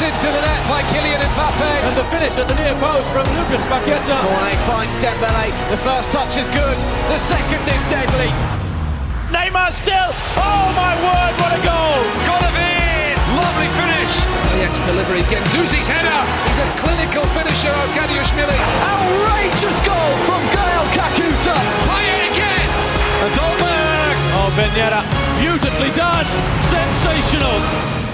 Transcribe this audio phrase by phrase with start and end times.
[0.00, 1.72] Into the net by Kylian Mbappe.
[1.84, 4.16] And the finish at the near post from Lucas Paqueta.
[4.24, 5.52] Cornet finds Dembele.
[5.68, 6.78] The first touch is good.
[7.12, 8.32] The second is deadly.
[9.28, 10.08] Neymar still.
[10.40, 12.00] Oh my word, what a goal!
[12.24, 13.12] Golovin!
[13.36, 14.12] Lovely finish.
[14.56, 15.20] Ajax delivery.
[15.28, 16.20] Guendouzi's header.
[16.48, 18.56] He's a clinical finisher, Arkadiushvili.
[18.56, 21.56] Outrageous goal from Gael Kakuta.
[21.84, 22.68] Play it again.
[23.20, 24.16] And Dolberg.
[24.32, 25.04] Oh, Yedder,
[25.36, 26.24] beautifully done.
[26.72, 28.09] Sensational.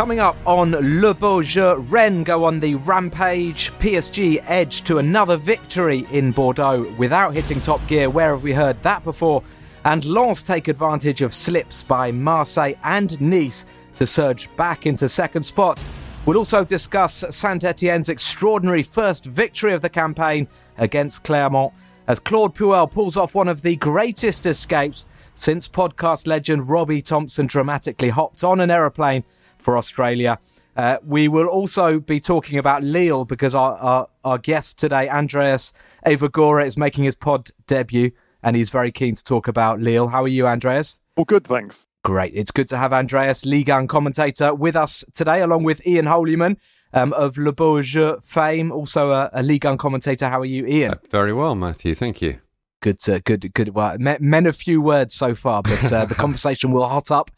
[0.00, 3.70] Coming up on Le Jeu, Rennes go on the rampage.
[3.80, 8.08] PSG edge to another victory in Bordeaux without hitting top gear.
[8.08, 9.42] Where have we heard that before?
[9.84, 15.42] And Lens take advantage of slips by Marseille and Nice to surge back into second
[15.42, 15.84] spot.
[16.24, 21.74] We'll also discuss Saint Etienne's extraordinary first victory of the campaign against Clermont
[22.08, 27.46] as Claude Puel pulls off one of the greatest escapes since podcast legend Robbie Thompson
[27.46, 29.24] dramatically hopped on an aeroplane
[29.60, 30.38] for Australia.
[30.76, 35.72] Uh, we will also be talking about Lille because our, our, our guest today, Andreas
[36.06, 40.08] Evagora, is making his pod debut and he's very keen to talk about Lille.
[40.08, 40.98] How are you, Andreas?
[41.16, 41.86] Well, good, thanks.
[42.02, 42.32] Great.
[42.34, 46.56] It's good to have Andreas, Ligue 1 commentator, with us today, along with Ian Holyman
[46.94, 50.28] um, of Le Beau Jeu fame, also a, a Ligue 1 commentator.
[50.28, 50.92] How are you, Ian?
[50.92, 51.94] Uh, very well, Matthew.
[51.94, 52.38] Thank you.
[52.80, 53.74] Good, uh, good, good.
[53.74, 57.30] Well, men of few words so far, but uh, the conversation will hot up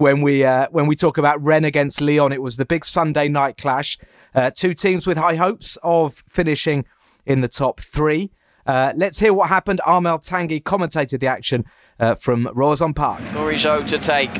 [0.00, 2.32] when we uh, when we talk about Rennes against Lyon.
[2.32, 3.98] It was the big Sunday night clash.
[4.34, 6.86] Uh, two teams with high hopes of finishing
[7.26, 8.30] in the top three.
[8.66, 9.80] Uh, let's hear what happened.
[9.84, 11.66] Armel Tangi commentated the action
[11.98, 13.20] uh, from Roazhon Park.
[13.34, 14.32] Bourigeaud to take.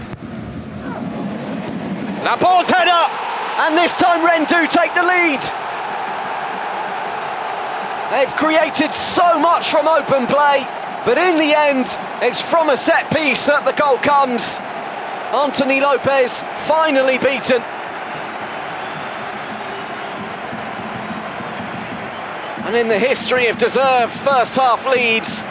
[2.41, 3.07] Ball's header!
[3.59, 5.41] And this time Rennes do take the lead.
[8.11, 10.67] They've created so much from open play,
[11.05, 11.87] but in the end,
[12.23, 14.59] it's from a set piece that the goal comes.
[15.33, 17.63] Anthony Lopez finally beaten.
[22.67, 25.43] And in the history of deserved first half leads,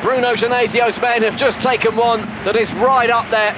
[0.00, 3.52] Bruno Genesio's men have just taken one that is right up there.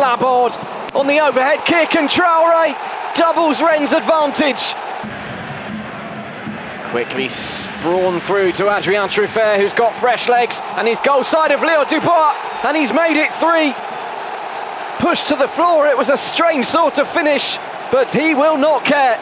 [0.00, 0.56] Laborde
[0.94, 2.74] on the overhead kick and Traore
[3.14, 4.74] doubles Rennes' advantage.
[6.90, 11.60] Quickly sprawn through to Adrien Truffert, who's got fresh legs, and his goal side of
[11.60, 12.34] Leo Dubois,
[12.64, 13.74] and he's made it three.
[14.98, 17.58] Pushed to the floor, it was a strange sort of finish,
[17.92, 19.18] but he will not care.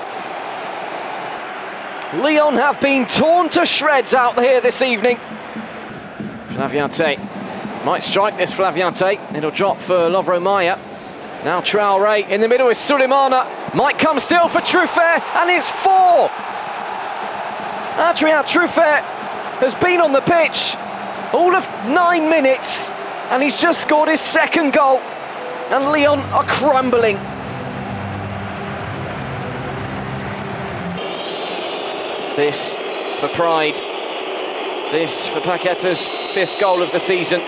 [2.22, 5.19] Lyon have been torn to shreds out here this evening.
[6.50, 7.19] Flavien Tait
[7.84, 9.19] might strike this Flavien Tait.
[9.34, 10.78] It'll drop for Lovro Majer.
[11.44, 13.75] Now Traore in the middle is Sulemana.
[13.75, 16.31] Might come still for Truffert, and it's four.
[17.99, 19.03] Adrien Truffert
[19.61, 20.77] has been on the pitch
[21.33, 22.91] all of nine minutes
[23.31, 24.99] and he's just scored his second goal.
[25.71, 27.17] And Lyon are crumbling.
[32.37, 32.75] This
[33.19, 33.77] for Pride.
[34.93, 37.41] This for Paqueta's fifth goal of the season.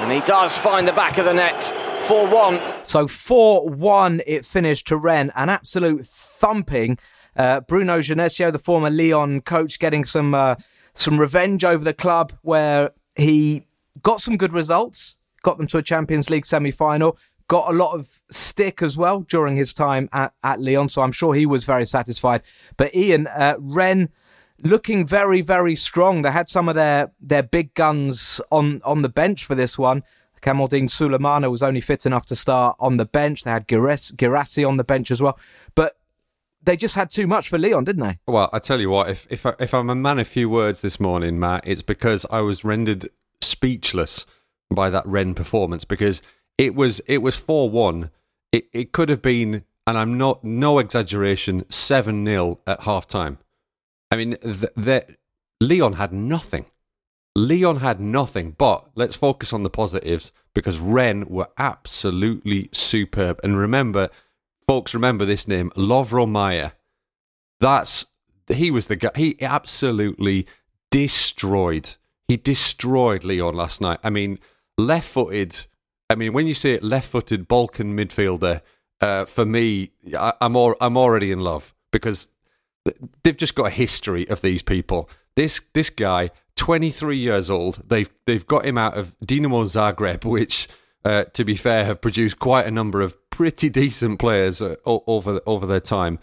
[0.00, 1.60] And he does find the back of the net.
[2.06, 2.60] 4 1.
[2.84, 5.32] So 4 1 it finished to Rennes.
[5.34, 6.98] An absolute thumping.
[7.36, 10.56] Uh, Bruno Genesio, the former Lyon coach, getting some uh,
[10.94, 13.66] some revenge over the club where he
[14.02, 17.94] got some good results, got them to a Champions League semi final, got a lot
[17.94, 20.88] of stick as well during his time at, at Lyon.
[20.88, 22.42] So I'm sure he was very satisfied.
[22.76, 24.08] But Ian, uh, Rennes
[24.62, 26.22] looking very, very strong.
[26.22, 30.04] They had some of their, their big guns on, on the bench for this one.
[30.42, 33.42] Kamaldeen Sulemana was only fit enough to start on the bench.
[33.42, 35.38] They had Guirassy on the bench as well.
[35.74, 35.96] But
[36.62, 38.18] they just had too much for Lyon, didn't they?
[38.26, 40.80] Well, I tell you what, if if I, if I'm a man of few words
[40.80, 43.08] this morning, Matt, it's because I was rendered
[43.40, 44.26] speechless
[44.70, 46.22] by that Rennes performance because
[46.58, 48.10] it was it was four one.
[48.52, 53.38] It it could have been, and I'm not no exaggeration, seven 0 at half time.
[54.10, 55.16] I mean, the,
[55.60, 56.66] Lyon had nothing.
[57.36, 63.38] Lyon had nothing, but let's focus on the positives because Rennes were absolutely superb.
[63.44, 64.08] And remember,
[64.70, 66.70] folks remember this name, Lovro Majer.
[67.58, 68.06] That's
[68.46, 69.10] he was the guy.
[69.16, 70.46] He absolutely
[70.92, 71.96] destroyed.
[72.28, 73.98] He destroyed Lyon last night.
[74.04, 74.38] I mean,
[74.78, 75.66] left-footed.
[76.08, 78.60] I mean, when you say left-footed Balkan midfielder,
[79.00, 82.28] uh, for me, I, am all, I'm already in love because
[83.24, 85.10] they've just got a history of these people.
[85.34, 87.82] This this guy, 23 years old.
[87.88, 90.68] They've they've got him out of Dinamo Zagreb, which
[91.04, 95.40] uh, to be fair, have produced quite a number of pretty decent players uh, over
[95.46, 96.18] over their time,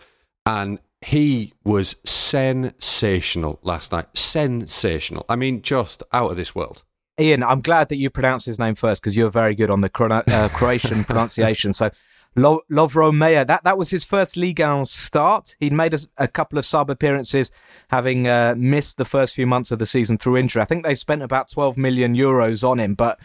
[0.46, 4.08] and he was sensational last night.
[4.16, 5.26] Sensational.
[5.30, 6.84] I mean, just out of this world.
[7.20, 10.24] Ian, I'm glad that you pronounced his name first because you're very good on the
[10.28, 11.74] uh, Croatian pronunciation.
[11.74, 11.90] So,
[12.36, 15.56] Lo- Lovro Majer, that, that was his first Ligue 1 start.
[15.60, 17.50] He'd made a, a couple of sub appearances,
[17.90, 20.62] having uh, missed the first few months of the season through injury.
[20.62, 23.20] I think they spent about 12 million euros on him, but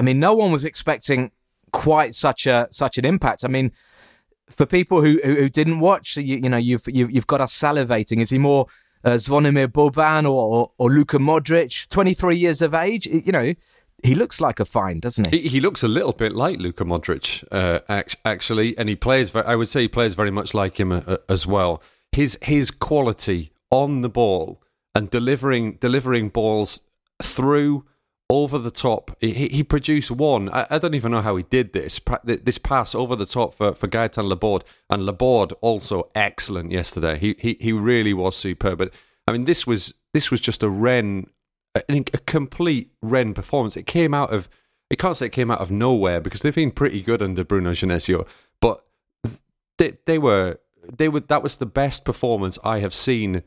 [0.00, 1.30] I mean, no one was expecting
[1.72, 3.44] quite such a such an impact.
[3.44, 3.70] I mean,
[4.48, 7.26] for people who who, who didn't watch, you, you know, you've you, have you have
[7.26, 8.18] got us salivating.
[8.18, 8.66] Is he more
[9.04, 13.06] uh, Zvonimir Boban or, or, or Luka Modric, 23 years of age.
[13.06, 13.52] You know,
[14.02, 15.42] he looks like a fine, doesn't he?
[15.42, 17.80] He, he looks a little bit like Luka Modric, uh,
[18.24, 19.36] actually, and he plays.
[19.36, 21.82] I would say he plays very much like him uh, as well.
[22.12, 24.62] His his quality on the ball
[24.94, 26.80] and delivering delivering balls
[27.22, 27.84] through
[28.30, 29.16] over the top.
[29.20, 30.48] He, he produced one.
[30.50, 32.00] I, I, don't even know how he did this.
[32.22, 34.64] This pass over the top for, for Gaetan Laborde.
[34.88, 37.18] And Laborde also excellent yesterday.
[37.18, 38.78] He, he he really was superb.
[38.78, 38.94] But
[39.26, 41.28] I mean, this was this was just a Rennes,
[41.74, 43.76] a, a complete Rennes performance.
[43.76, 44.48] It came out of.
[44.90, 47.72] You can't say it came out of nowhere because they've been pretty good under Bruno
[47.72, 48.26] Genesio,
[48.60, 48.84] but
[49.78, 50.58] they they were
[50.96, 53.42] they were that was the best performance I have seen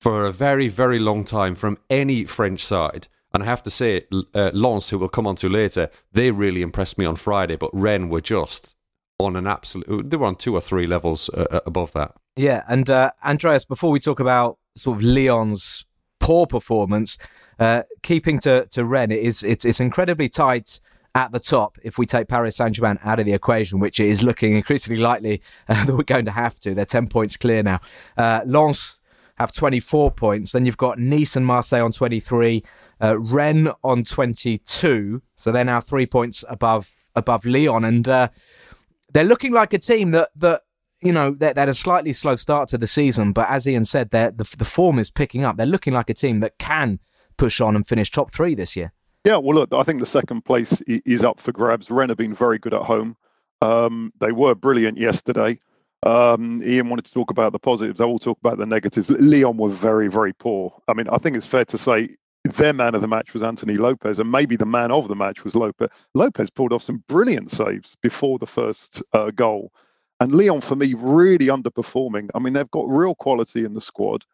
[0.00, 3.08] for a very very long time from any French side.
[3.32, 6.62] And I have to say, uh, Lens, who we'll come on to later, they really
[6.62, 8.74] impressed me on Friday, but Rennes were just
[9.18, 12.14] on an absolute, they were on two or three levels uh, uh, above that.
[12.36, 12.64] Yeah.
[12.68, 15.84] And uh, Andreas, before we talk about sort of Lyon's
[16.18, 17.18] poor performance,
[17.58, 20.80] uh, keeping to, to Rennes, it is, it's, it's incredibly tight
[21.14, 24.22] at the top if we take Paris Saint Germain out of the equation, which is
[24.22, 26.74] looking increasingly likely uh, that we're going to have to.
[26.74, 27.80] They're 10 points clear now.
[28.16, 28.42] Uh,
[29.40, 30.52] have 24 points.
[30.52, 32.62] Then you've got Nice and Marseille on 23
[33.02, 38.28] uh, Rennes on 22, so they're now three points above above Lyon, and uh,
[39.12, 40.62] they're looking like a team that that
[41.02, 44.10] you know they, had a slightly slow start to the season, but as Ian said,
[44.10, 45.56] the the form is picking up.
[45.56, 47.00] They're looking like a team that can
[47.36, 48.92] push on and finish top three this year.
[49.24, 51.90] Yeah, well, look, I think the second place is up for grabs.
[51.90, 53.16] Rennes have been very good at home.
[53.60, 55.60] Um, they were brilliant yesterday.
[56.02, 58.00] Um, Ian wanted to talk about the positives.
[58.00, 59.10] I will talk about the negatives.
[59.10, 60.74] Lyon were very, very poor.
[60.88, 63.76] I mean, I think it's fair to say their man of the match was Anthony
[63.76, 65.88] Lopez, and maybe the man of the match was Lopez.
[66.14, 69.72] Lopez pulled off some brilliant saves before the first uh, goal.
[70.20, 72.30] And Lyon, for me, really underperforming.
[72.34, 74.24] I mean, they've got real quality in the squad.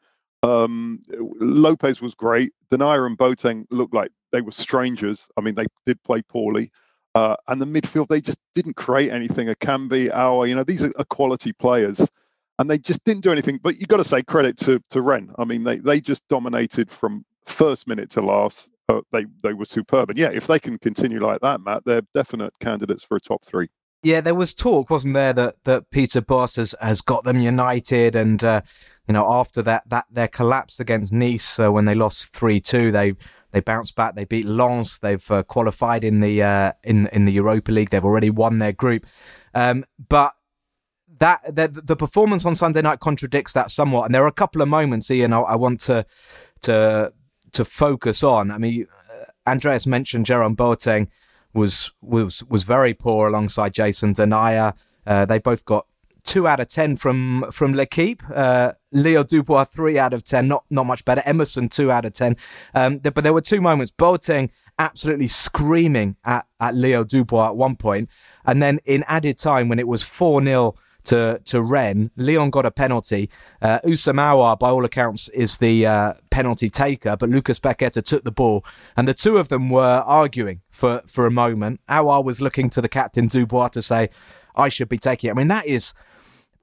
[0.43, 1.03] Um,
[1.41, 2.53] Lopez was great.
[2.71, 5.29] Denayer and Boateng looked like they were strangers.
[5.37, 6.71] I mean, they did play poorly.
[7.15, 9.49] Uh, and the midfield, they just didn't create anything.
[9.49, 12.01] A Akanji, Aouar, you know, these are, are quality players
[12.59, 13.59] and they just didn't do anything.
[13.63, 15.31] But you've got to say credit to to Rennes.
[15.39, 19.65] I mean, they they just dominated from first minute to last, uh, they they were
[19.65, 20.11] superb.
[20.11, 23.45] And yeah, if they can continue like that, Matt, they're definite candidates for a top
[23.45, 23.69] three.
[24.03, 28.15] Yeah, there was talk, wasn't there, that, that Peter Bosz has, has got them united,
[28.15, 28.61] and uh,
[29.09, 32.93] you know after that that their collapse against Nice uh, when they lost three two,
[32.93, 33.15] they
[33.53, 37.33] they bounced back, they beat Lens, they've uh, qualified in the uh, in in the
[37.33, 39.07] Europa League, they've already won their group,
[39.55, 40.35] um, but
[41.19, 44.63] that the, the performance on Sunday night contradicts that somewhat, and there are a couple
[44.63, 46.05] of moments, Ian, I, I want to
[46.63, 47.13] to
[47.57, 48.51] to focus on.
[48.51, 51.09] I mean, uh, Andreas mentioned Jerome Boateng
[51.55, 54.75] was was was very poor alongside Jason Denayer.
[55.07, 55.87] Uh, they both got
[56.23, 58.23] two out of ten from from L'Equipe.
[58.33, 61.23] Uh, Leo Dubois three out of ten, not not much better.
[61.25, 62.37] Emerson two out of ten.
[62.75, 63.91] Um, but there were two moments.
[63.91, 68.11] Boateng absolutely screaming at at Leo Dubois at one point,
[68.45, 70.75] and then in added time when it was four 0
[71.07, 72.11] to to Rennes.
[72.17, 73.31] Lyon got a penalty.
[73.61, 78.33] Uh, Aouar, by all accounts, is the uh, penalty taker, but Lucas Paqueta took the
[78.33, 78.65] ball,
[78.97, 81.81] and the two of them were arguing for for a moment.
[81.89, 84.11] Aouar was looking to the captain Dubois to say,
[84.55, 85.95] "I should be taking it." I mean, that is.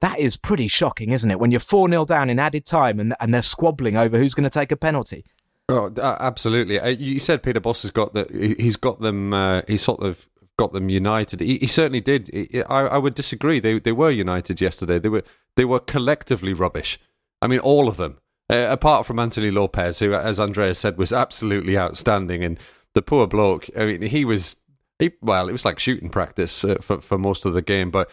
[0.00, 1.40] That is pretty shocking, isn't it?
[1.40, 4.44] When you're 4 0 down in added time and, and they're squabbling over who's going
[4.44, 5.24] to take a penalty.
[5.70, 6.78] Oh, absolutely.
[6.78, 8.26] Uh, you said Peter Bosz has got the.
[8.58, 9.32] He's got them.
[9.32, 11.40] Uh, he's sort of got them united.
[11.40, 12.30] He, he certainly did.
[12.68, 13.60] I, I, would disagree.
[13.60, 14.98] They they were united yesterday.
[14.98, 15.24] They were
[15.56, 16.98] they were collectively rubbish.
[17.42, 18.18] I mean, all of them,
[18.50, 22.44] uh, apart from Anthony Lopez, who, as Andrea said, was absolutely outstanding.
[22.44, 22.58] And
[22.94, 23.68] the poor bloke.
[23.76, 24.56] I mean, he was.
[25.00, 28.10] He, well, it was like shooting practice uh, for for most of the game, but.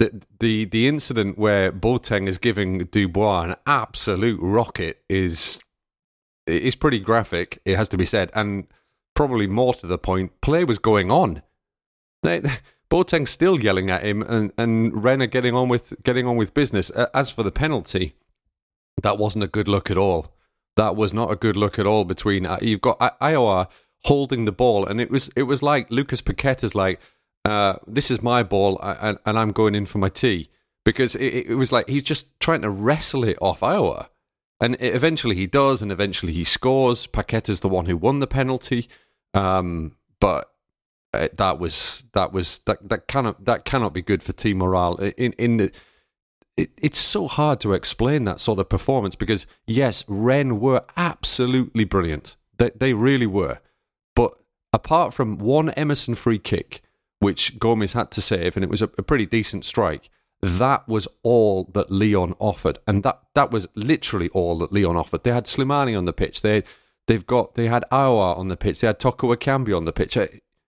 [0.00, 5.60] The, the the incident where Boateng is giving Dubois an absolute rocket is
[6.48, 7.60] is pretty graphic.
[7.64, 8.66] It has to be said, and
[9.14, 11.42] probably more to the point, play was going on.
[12.24, 12.42] They,
[12.90, 16.90] Boateng's still yelling at him, and and Rennes getting on with getting on with business.
[16.90, 18.14] As for the penalty,
[19.02, 20.32] that wasn't a good look at all.
[20.76, 22.04] That was not a good look at all.
[22.04, 23.68] Between uh, you've got Aouar
[24.04, 27.00] holding the ball, and it was it was like Lucas Paqueta's like,
[27.44, 30.50] uh, "This is my ball, and, and I'm going in for my tee,"
[30.84, 34.08] because it, it was like he's just trying to wrestle it off Aouar,
[34.60, 37.06] And eventually he does, and eventually he scores.
[37.06, 38.88] Paqueta's the one who won the penalty.
[39.32, 40.53] Um, but
[41.14, 44.96] Uh, that was that was that that cannot that cannot be good for team morale.
[44.96, 45.72] In in the
[46.56, 51.84] it, it's so hard to explain that sort of performance because yes, Rennes were absolutely
[51.84, 52.36] brilliant.
[52.58, 53.58] They they really were,
[54.14, 54.34] but
[54.72, 56.82] apart from one Emerson free kick,
[57.20, 60.10] which Gomis had to save, and it was a, a pretty decent strike.
[60.42, 65.24] That was all that Lyon offered, and that that was literally all that Lyon offered.
[65.24, 66.42] They had Slimani on the pitch.
[66.42, 66.64] They
[67.06, 68.80] they've got they had Aouar on the pitch.
[68.80, 70.16] They had Toko Ekambi on the pitch.
[70.16, 70.26] Uh,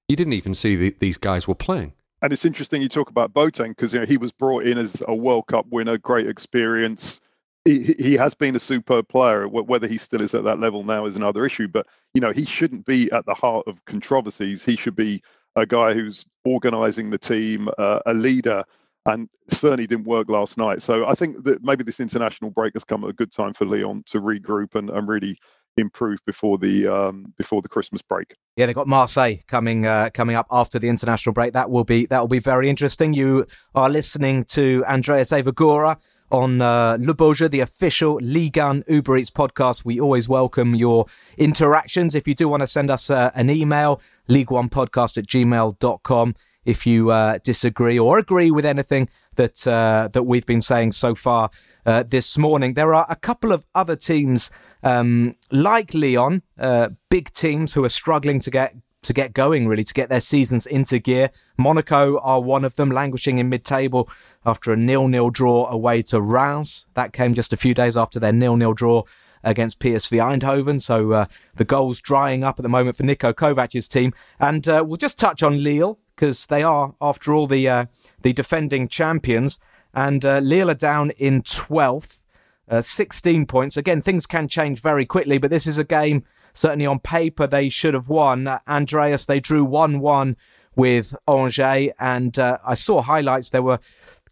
[0.08, 1.92] You didn't even see the, these guys were playing.
[2.22, 5.02] And it's interesting you talk about Boateng because you know he was brought in as
[5.06, 7.20] a World Cup winner, great experience.
[7.64, 9.48] He, he has been a superb player.
[9.48, 11.68] Whether he still is at that level now is another issue.
[11.68, 14.64] But you know he shouldn't be at the heart of controversies.
[14.64, 15.22] He should be
[15.56, 18.64] a guy who's organising the team, uh, a leader,
[19.06, 20.82] and certainly didn't work last night.
[20.82, 23.64] So I think that maybe this international break has come at a good time for
[23.64, 25.38] Lyon to regroup and, and really
[25.82, 28.34] improve before the um, before the Christmas break.
[28.56, 31.52] Yeah, they've got Marseille coming uh, coming up after the international break.
[31.52, 33.12] That will be that will be very interesting.
[33.12, 35.98] You are listening to Andreas Evagora
[36.30, 37.14] on uh, Le
[37.48, 39.84] the official Ligue 1 Uber Eats podcast.
[39.84, 41.06] We always welcome your
[41.38, 42.14] interactions.
[42.14, 47.10] If you do want to send us uh, an email, league1podcast at gmail.com if you
[47.10, 51.50] uh, disagree or agree with anything that uh, that we've been saying so far
[51.86, 52.74] uh, this morning.
[52.74, 54.50] There are a couple of other teams
[54.82, 59.84] um, like Lyon, uh, big teams who are struggling to get to get going, really,
[59.84, 61.30] to get their seasons into gear.
[61.56, 64.10] Monaco are one of them, languishing in mid-table
[64.44, 66.86] after a nil-nil draw away to Reims.
[66.94, 69.04] That came just a few days after their nil-nil draw
[69.44, 70.82] against PSV Eindhoven.
[70.82, 74.12] So uh, the goals drying up at the moment for Niko Kovac's team.
[74.40, 77.86] And uh, we'll just touch on Lille because they are, after all, the uh,
[78.22, 79.60] the defending champions.
[79.94, 82.20] And uh, Lille are down in 12th
[82.68, 83.76] uh, 16 points.
[83.76, 87.68] Again, things can change very quickly, but this is a game, certainly on paper, they
[87.68, 88.46] should have won.
[88.46, 90.36] Uh, Andreas, they drew 1 1
[90.74, 93.50] with Angers, and uh, I saw highlights.
[93.50, 93.78] There were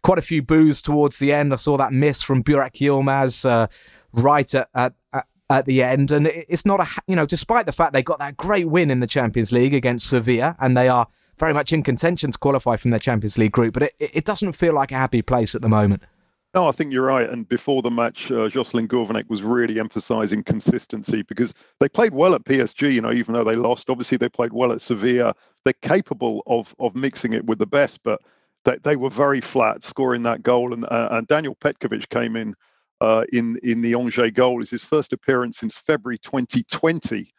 [0.03, 1.51] quite a few boos towards the end.
[1.51, 3.67] I saw that miss from Burak Yilmaz uh,
[4.13, 4.93] right at, at,
[5.49, 6.11] at the end.
[6.11, 8.99] And it's not a, you know, despite the fact they got that great win in
[8.99, 12.91] the Champions League against Sevilla, and they are very much in contention to qualify from
[12.91, 15.69] their Champions League group, but it, it doesn't feel like a happy place at the
[15.69, 16.03] moment.
[16.55, 17.29] No, I think you're right.
[17.29, 22.33] And before the match, uh, Jocelyn Gourvennec was really emphasising consistency because they played well
[22.33, 22.93] at PSG.
[22.93, 25.35] You know, even though they lost, obviously they played well at Sevilla.
[25.65, 28.21] They're capable of of mixing it with the best, but
[28.63, 30.73] they, they were very flat scoring that goal.
[30.73, 32.55] And uh, and Daniel Petkovic came in
[33.01, 34.61] uh, in in the Angers goal.
[34.61, 37.33] It's his first appearance since February 2020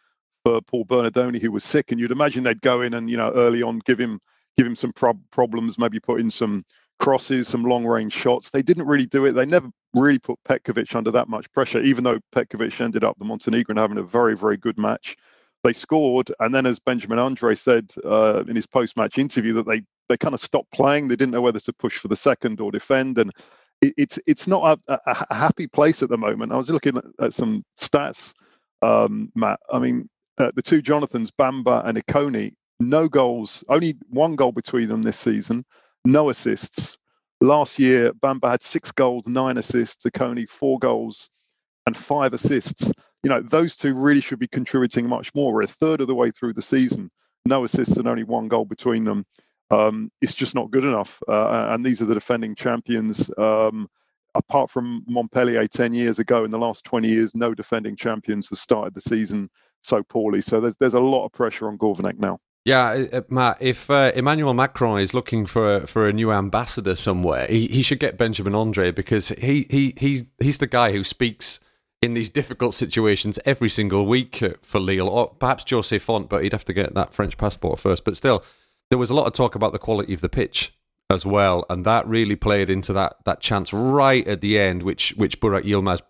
[0.45, 1.91] for Paul Bernardoni, who was sick.
[1.91, 4.21] And you'd imagine they'd go in and you know early on give him
[4.59, 6.65] give him some prob- problems, maybe put in some
[6.99, 8.51] crosses, some long range shots.
[8.51, 9.33] They didn't really do it.
[9.33, 13.25] They never really put Petkovic under that much pressure, even though Petkovic ended up the
[13.25, 15.17] Montenegrin having a very, very good match.
[15.65, 19.83] They scored, and then as Benjamin Andre said uh, in his post-match interview, that they
[20.09, 21.09] they kind of stopped playing.
[21.09, 23.33] They didn't know whether to push for the second or defend, and
[23.83, 26.53] it, it's it's not a, a, happy place at the moment.
[26.53, 28.33] I was looking at, some stats,
[28.83, 29.59] um, Matt.
[29.73, 34.89] I mean, uh, the two Jonathans, Bamba and Ikone, no goals, only one goal between
[34.89, 35.65] them this season
[36.07, 36.99] no assists.
[37.41, 40.05] Last year, Bamba had six goals, nine assists.
[40.05, 41.29] Ikone, four goals
[41.87, 42.91] and five assists.
[43.23, 45.53] You know, those two really should be contributing much more.
[45.53, 47.11] We're a third of the way through the season.
[47.45, 49.27] No assists and only one goal between them.
[49.71, 51.21] Um, it's just not good enough.
[51.29, 53.31] Uh, and these are the defending champions.
[53.37, 53.89] Um,
[54.35, 58.61] apart from Montpellier 10 years ago, in the last 20 years, no defending champions has
[58.61, 59.51] started the season
[59.83, 60.41] so poorly.
[60.41, 62.39] So there's, there's a lot of pressure on Gourvennec now.
[62.67, 63.59] Yeah, uh, uh, Matt.
[63.61, 68.01] If uh, Emmanuel Macron is looking for for a new ambassador somewhere, he, he should
[68.01, 71.61] get Benjamin Andre because he he he he's the guy who speaks
[72.03, 76.43] in these difficult situations every single week uh, for Lille, or perhaps Jose Fonte, but
[76.43, 78.05] he'd have to get that French passport first.
[78.05, 78.43] But still,
[78.91, 80.77] there was a lot of talk about the quality of the pitch
[81.09, 85.15] as well, and that really played into that that chance right at the end, which
[85.17, 86.03] which Burak Yilmaz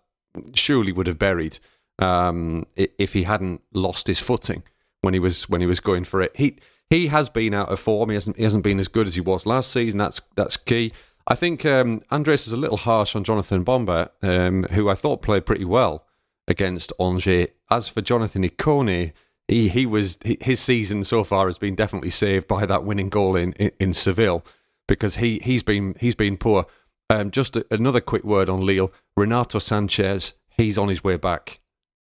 [0.55, 1.59] surely would have buried
[1.99, 4.63] um, if he hadn't lost his footing
[5.01, 6.31] when he was when he was going for it.
[6.35, 6.57] He
[6.89, 8.09] he has been out of form.
[8.09, 9.97] He hasn't he hasn't been as good as he was last season.
[9.97, 10.91] That's that's key.
[11.27, 15.21] I think um, Andres is a little harsh on Jonathan Bamba, um, who I thought
[15.21, 16.05] played pretty well
[16.47, 17.49] against Angers.
[17.69, 19.11] As for Jonathan Ikone,
[19.47, 23.35] he he was his season so far has been definitely saved by that winning goal
[23.35, 24.43] in in, in Seville
[24.87, 26.65] because he he's been he's been poor.
[27.09, 28.91] Um, just a, another quick word on Lille.
[29.15, 31.59] Renato Sanchez, he's on his way back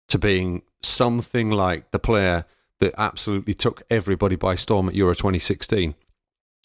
[0.08, 2.44] to being something like the player
[2.80, 5.94] that absolutely took everybody by storm at Euro 2016.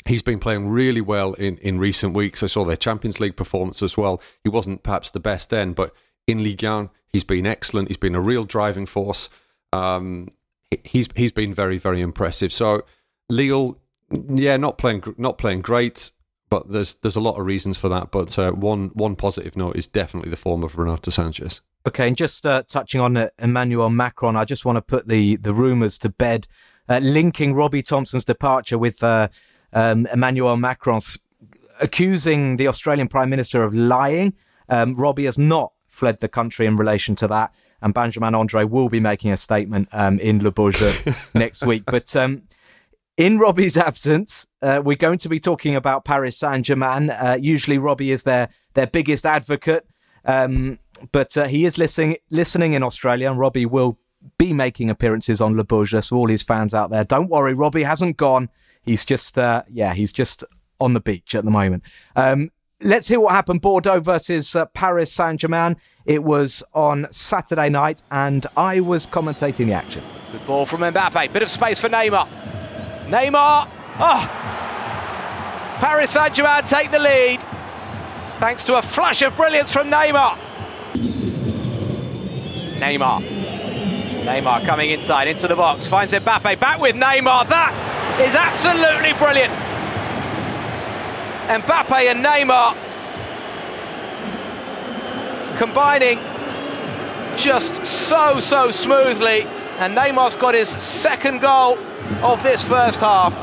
[0.05, 2.43] He's been playing really well in, in recent weeks.
[2.43, 4.21] I saw their Champions League performance as well.
[4.43, 5.93] He wasn't perhaps the best then, but
[6.27, 7.87] in Ligue 1, he's been excellent.
[7.87, 9.29] He's been a real driving force.
[9.73, 10.29] Um,
[10.83, 12.51] he's he's been very very impressive.
[12.53, 12.83] So
[13.29, 13.77] Lille,
[14.11, 16.11] yeah, not playing not playing great,
[16.49, 18.11] but there's there's a lot of reasons for that.
[18.11, 21.61] But uh, one one positive note is definitely the form of Renato Sanchez.
[21.87, 25.37] Okay, and just uh, touching on uh, Emmanuel Macron, I just want to put the
[25.37, 26.47] the rumours to bed,
[26.89, 29.27] uh, linking Robbie Thompson's departure with uh,
[29.73, 31.19] um, Emmanuel Macron's
[31.81, 34.33] accusing the Australian Prime Minister of lying.
[34.69, 38.89] Um, Robbie has not fled the country in relation to that, and Benjamin Andre will
[38.89, 40.93] be making a statement um, in Le Jeu
[41.35, 41.83] next week.
[41.85, 42.43] But um,
[43.17, 47.09] in Robbie's absence, uh, we're going to be talking about Paris Saint Germain.
[47.09, 49.87] Uh, usually, Robbie is their their biggest advocate.
[50.25, 50.79] Um,
[51.11, 53.97] but uh, he is listening listening in Australia, and Robbie will
[54.37, 56.01] be making appearances on Le Beau Jeu.
[56.01, 58.49] So all his fans out there, don't worry, Robbie hasn't gone.
[58.81, 60.43] He's just uh, yeah, he's just
[60.79, 61.83] on the beach at the moment.
[62.15, 63.61] Um, let's hear what happened.
[63.61, 65.77] Bordeaux versus uh, Paris Saint Germain.
[66.05, 70.03] It was on Saturday night, and I was commentating the action.
[70.31, 71.31] Good ball from Mbappe.
[71.31, 72.54] Bit of space for Neymar.
[73.07, 73.69] Neymar.
[73.99, 74.29] Oh.
[75.79, 77.41] Paris Saint Germain take the lead
[78.39, 80.37] thanks to a flash of brilliance from Neymar.
[82.79, 83.21] Neymar.
[84.25, 87.47] Neymar coming inside into the box, finds Mbappe back with Neymar.
[87.47, 87.73] That
[88.19, 89.53] is absolutely brilliant.
[91.47, 92.75] Mbappe and Neymar
[95.57, 96.19] combining
[97.37, 99.43] just so, so smoothly.
[99.77, 101.77] And Neymar's got his second goal
[102.23, 103.33] of this first half.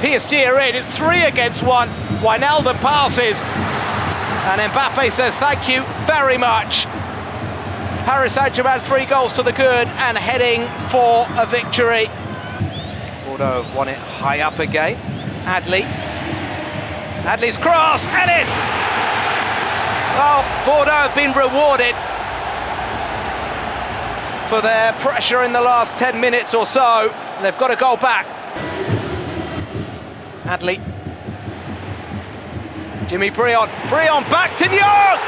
[0.00, 1.88] PSG are in, it's three against one.
[2.20, 3.42] Wijnaldum passes.
[3.42, 6.84] And Mbappe says thank you very much.
[8.04, 12.06] Paris Saint-Germain three goals to the good and heading for a victory.
[13.26, 14.96] Bordeaux won it high up again.
[15.44, 15.82] Adli.
[17.22, 18.06] Adli's cross.
[18.08, 18.66] Elis!
[20.16, 21.94] Well, oh, Bordeaux have been rewarded
[24.48, 27.14] for their pressure in the last 10 minutes or so.
[27.42, 28.26] They've got a goal back.
[30.44, 30.80] Adli.
[33.08, 33.70] Jimmy Briand.
[33.90, 35.18] Briand back to Niang!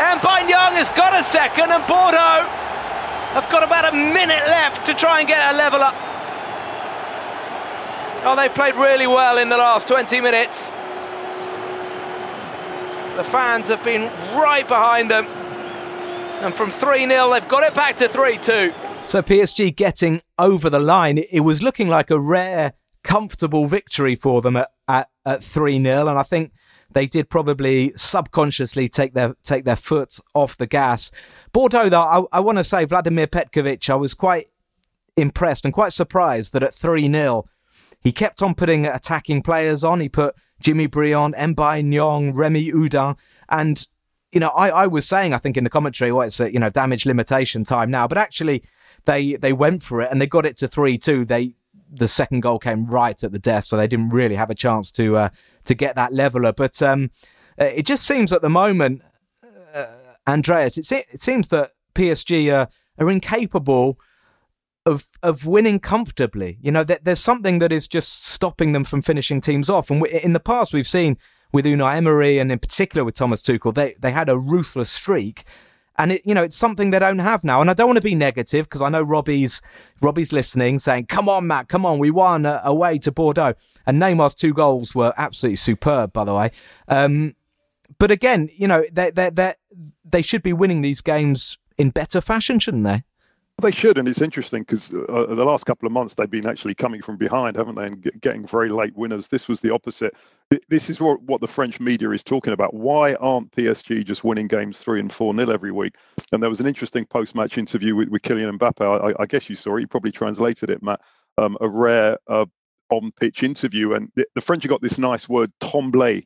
[0.00, 2.46] And Young has got a second, and Bordeaux
[3.34, 5.94] have got about a minute left to try and get a level up.
[8.26, 10.70] Oh, they've played really well in the last 20 minutes.
[13.16, 15.26] The fans have been right behind them.
[16.44, 18.74] And from 3 0, they've got it back to 3 2.
[19.06, 21.16] So PSG getting over the line.
[21.16, 26.06] It was looking like a rare, comfortable victory for them at, at, at 3 0.
[26.06, 26.52] And I think
[26.90, 31.10] they did probably subconsciously take their take their foot off the gas.
[31.54, 34.48] Bordeaux, though, I, I want to say Vladimir Petkovic, I was quite
[35.16, 37.46] impressed and quite surprised that at 3 0,
[38.02, 39.98] he kept on putting attacking players on.
[39.98, 43.16] He put Jimmy Briand, M'Baye Niang, Remy Oudin,
[43.48, 43.86] and
[44.34, 46.58] you know, I, I was saying, I think in the commentary, well, it's a, you
[46.58, 48.64] know, damage limitation time now, but actually
[49.04, 51.26] they, they went for it and they got it to 3-2.
[51.26, 51.54] They,
[51.92, 54.90] the second goal came right at the death, so they didn't really have a chance
[54.92, 55.28] to uh,
[55.64, 56.52] to get that leveler.
[56.52, 57.12] But um,
[57.60, 59.02] uh, it just seems at the moment,
[59.72, 59.86] uh,
[60.26, 62.68] Andreas, it, se- it seems that PSG are,
[62.98, 63.98] are incapable
[64.84, 66.58] of of winning comfortably.
[66.60, 69.90] You know, there's something that is just stopping them from finishing teams off.
[69.90, 71.16] And in the past, we've seen
[71.54, 75.44] with Unai Emery and in particular with Thomas Tuchel, they they had a ruthless streak
[75.96, 77.60] and it, you know, it's something they don't have now.
[77.60, 79.62] And I don't want to be negative because I know Robbie's
[80.00, 83.54] Robbie's listening, saying, "Come on, Matt, come on, we won away to Bordeaux."
[83.86, 86.50] And Neymar's two goals were absolutely superb, by the way.
[86.88, 87.36] Um,
[87.98, 89.54] but again, you know, they they they
[90.04, 93.04] they should be winning these games in better fashion, shouldn't they?
[93.62, 96.74] They should, and it's interesting because uh, the last couple of months they've been actually
[96.74, 99.28] coming from behind, haven't they, and get, getting very late winners.
[99.28, 100.14] This was the opposite.
[100.68, 102.74] This is what, what the French media is talking about.
[102.74, 105.94] Why aren't PSG just winning games three and four nil every week?
[106.32, 109.14] And there was an interesting post-match interview with, with Kylian Mbappe.
[109.16, 109.82] I, I guess you saw it.
[109.82, 111.00] You probably translated it, Matt.
[111.38, 112.46] Um, a rare uh,
[112.90, 116.22] on-pitch interview, and the, the, French have got this nice word "trembler,"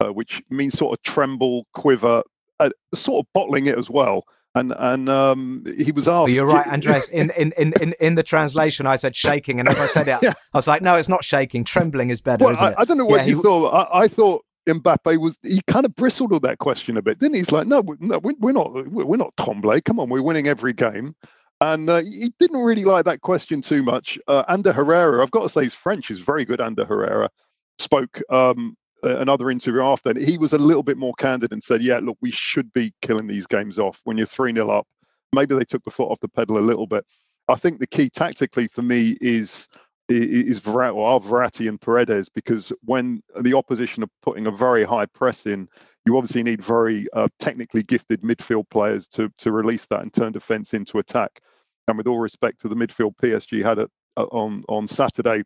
[0.00, 2.22] uh, which means sort of tremble, quiver,
[2.60, 4.24] uh, sort of bottling it as well
[4.58, 6.30] and and um, he was asked.
[6.30, 7.08] you're right, Andres.
[7.10, 10.32] In, in in in the translation, I said shaking, and as I said it, yeah.
[10.52, 11.64] I was like, no, it's not shaking.
[11.64, 12.74] Trembling is better, well, isn't I, it?
[12.78, 13.70] I don't know what yeah, you he, thought.
[13.70, 15.38] I, I, thought Mbappe was.
[15.42, 17.40] He kind of bristled at that question a bit, didn't he?
[17.40, 18.72] He's like, no, no, we're not.
[18.90, 19.82] We're not Tremblay.
[19.82, 21.14] Come on, we're winning every game.
[21.60, 24.18] And uh, he didn't really like that question too much.
[24.28, 26.60] Uh, Ander Herrera, I've got to say, his French is very good.
[26.60, 27.30] Ander Herrera
[27.78, 31.82] spoke um, another interview after, and he was a little bit more candid and said,
[31.82, 34.00] "Yeah, look, we should be killing these games off.
[34.04, 34.86] When you're three 0 up,
[35.32, 37.04] maybe they took the foot off the pedal a little bit.
[37.48, 39.68] I think the key tactically for me is
[40.08, 45.04] is Verratti, or Verratti and Paredes because when the opposition are putting a very high
[45.04, 45.68] press in,
[46.06, 50.32] you obviously need very uh, technically gifted midfield players to to release that and turn
[50.32, 51.40] defence into attack.
[51.86, 55.42] And with all respect to the midfield PSG had it uh, on on Saturday,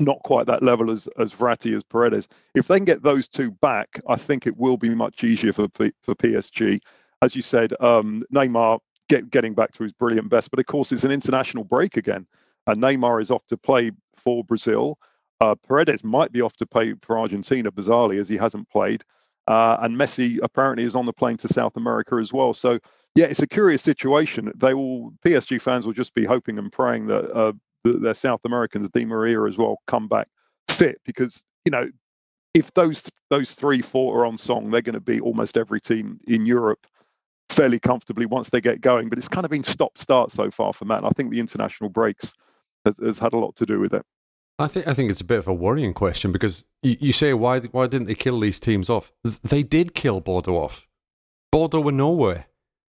[0.00, 2.28] not quite that level as as Verratti as Paredes.
[2.54, 5.68] If they can get those two back, I think it will be much easier for
[6.02, 6.80] for PSG.
[7.22, 10.90] As you said, um, Neymar get, getting back to his brilliant best, but of course
[10.90, 12.26] it's an international break again,
[12.66, 14.98] and Neymar is off to play for Brazil.
[15.40, 19.04] Uh, Paredes might be off to play for Argentina, bizarrely, as he hasn't played.
[19.46, 22.54] Uh, and Messi apparently is on the plane to South America as well.
[22.54, 22.78] So
[23.14, 24.52] yeah, it's a curious situation.
[24.56, 27.52] They will PSG fans will just be hoping and praying that, uh,
[27.84, 30.28] their South Americans, Di Maria as well, come back
[30.68, 31.88] fit because you know
[32.54, 36.20] if those those three four are on song, they're going to beat almost every team
[36.26, 36.86] in Europe
[37.48, 39.08] fairly comfortably once they get going.
[39.08, 40.98] But it's kind of been stop start so far for Matt.
[40.98, 42.32] And I think the international breaks
[42.84, 44.04] has, has had a lot to do with it.
[44.58, 47.32] I think I think it's a bit of a worrying question because you, you say
[47.34, 49.12] why why didn't they kill these teams off?
[49.42, 50.86] They did kill Bordeaux off.
[51.52, 52.46] Bordeaux were nowhere.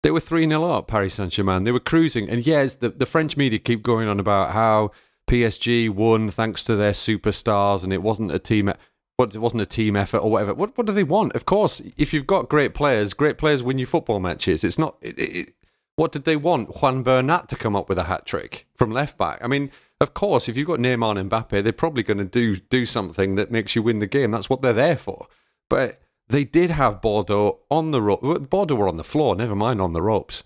[0.02, 1.64] They were 3 0 up, Paris Saint Germain.
[1.64, 2.28] They were cruising.
[2.28, 4.92] And yes, the, the French media keep going on about how
[5.28, 8.72] PSG won thanks to their superstars and it wasn't a team.
[9.16, 10.54] What, it wasn't a team effort or whatever.
[10.54, 11.34] What, what do they want?
[11.34, 14.64] Of course, if you've got great players, great players win you football matches.
[14.64, 14.96] It's not.
[15.02, 15.54] It, it,
[15.96, 16.80] what did they want?
[16.80, 19.38] Juan Bernat to come up with a hat trick from left back?
[19.44, 22.56] I mean, of course, if you've got Neymar and Mbappe, they're probably going to do
[22.56, 24.30] do something that makes you win the game.
[24.30, 25.26] That's what they're there for.
[25.68, 26.00] But
[26.30, 28.50] they did have Bordeaux on the rope.
[28.50, 30.42] Bordeaux were on the floor, never mind on the ropes,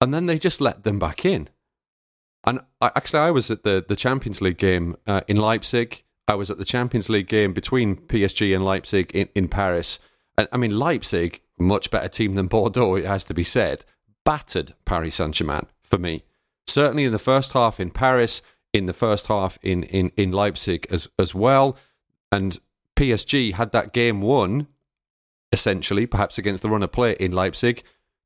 [0.00, 1.48] and then they just let them back in.
[2.44, 6.02] And I, actually, I was at the the Champions League game uh, in Leipzig.
[6.26, 9.98] I was at the Champions League game between PSG and Leipzig in, in Paris.
[10.36, 13.84] And I mean, Leipzig, much better team than Bordeaux, it has to be said,
[14.24, 16.24] battered Paris Saint Germain for me.
[16.66, 18.42] Certainly in the first half in Paris,
[18.74, 21.76] in the first half in, in, in Leipzig as, as well.
[22.30, 22.58] And
[22.94, 24.66] PSG had that game won,
[25.52, 27.82] essentially, perhaps against the runner play in Leipzig,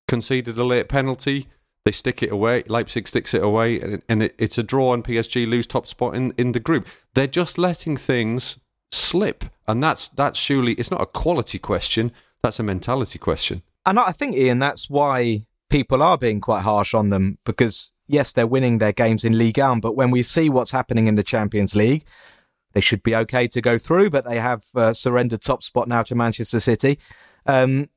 [0.09, 1.49] conceded a late penalty.
[1.85, 2.63] They stick it away.
[2.67, 6.15] Leipzig sticks it away, and, and it, it's a draw, and PSG lose top spot
[6.15, 6.87] in, in the group.
[7.15, 8.59] They're just letting things
[8.93, 12.13] slip, and that's that's surely it's not a quality question.
[12.43, 13.63] That's a mentality question.
[13.85, 18.33] And I think Ian, that's why people are being quite harsh on them because yes,
[18.33, 21.23] they're winning their games in Ligue 1, but when we see what's happening in the
[21.23, 22.05] Champions League,
[22.73, 26.03] they should be okay to go through, but they have uh, surrendered top spot now
[26.03, 26.99] to Manchester City.
[27.47, 27.89] Um,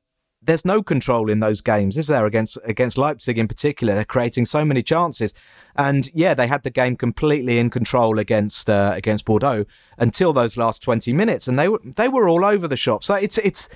[0.42, 2.24] there's no control in those games, is there?
[2.24, 5.34] Against against Leipzig in particular, they're creating so many chances,
[5.74, 9.64] and yeah, they had the game completely in control against uh, against Bordeaux
[9.98, 13.02] until those last 20 minutes, and they were they were all over the shop.
[13.02, 13.68] So it's it's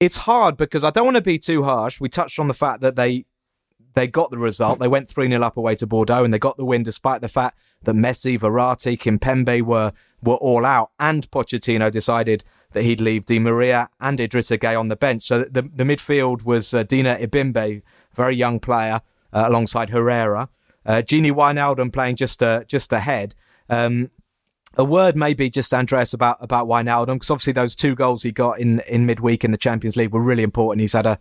[0.00, 2.00] it's hard because I don't want to be too harsh.
[2.00, 3.24] We touched on the fact that they
[3.94, 4.78] they got the result.
[4.78, 7.28] They went 3 0 up away to Bordeaux and they got the win despite the
[7.28, 10.90] fact that Messi, Verratti, Kimpembe were, were all out.
[10.98, 15.22] And Pochettino decided that he'd leave Di Maria and Idrissa Gueye on the bench.
[15.22, 17.82] So the, the midfield was uh, Dina Ebimbe,
[18.14, 19.00] very young player,
[19.32, 20.48] uh, alongside Herrera.
[20.84, 23.34] Uh, Gini Wijnaldum playing just uh, just ahead.
[23.68, 24.10] Um,
[24.76, 28.58] a word maybe just Andreas about about Wijnaldum because obviously those two goals he got
[28.58, 30.80] in in midweek in the Champions League were really important.
[30.80, 31.18] He's had a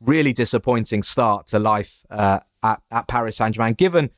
[0.00, 4.10] really disappointing start to life uh, at, at Paris Saint Germain, given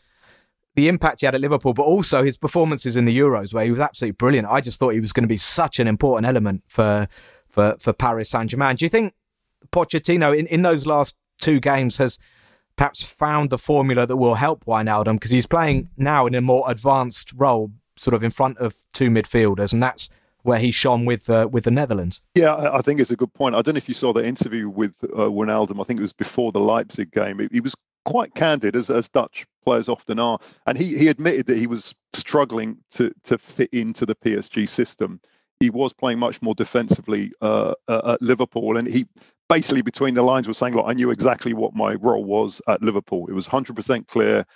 [0.79, 3.71] the impact he had at Liverpool, but also his performances in the Euros, where he
[3.73, 4.47] was absolutely brilliant.
[4.47, 7.09] I just thought he was going to be such an important element for
[7.49, 8.77] for, for Paris Saint Germain.
[8.77, 9.13] Do you think
[9.73, 12.17] Pochettino in, in those last two games has
[12.77, 16.63] perhaps found the formula that will help Wijnaldum because he's playing now in a more
[16.71, 20.09] advanced role, sort of in front of two midfielders, and that's
[20.43, 22.23] where he shone with uh, with the Netherlands.
[22.37, 23.57] Yeah, I think it's a good point.
[23.57, 25.81] I don't know if you saw the interview with uh, Wijnaldum.
[25.81, 27.41] I think it was before the Leipzig game.
[27.41, 27.75] He, he was
[28.09, 31.95] quite candid, as, as Dutch players often are, and he, he admitted that he was
[32.15, 35.21] struggling to to fit into the PSG system.
[35.61, 39.07] He was playing much more defensively uh, at Liverpool, and he
[39.51, 42.81] basically between the lines was saying, "Look, I knew exactly what my role was at
[42.81, 43.27] Liverpool.
[43.29, 44.47] It was 100% clear."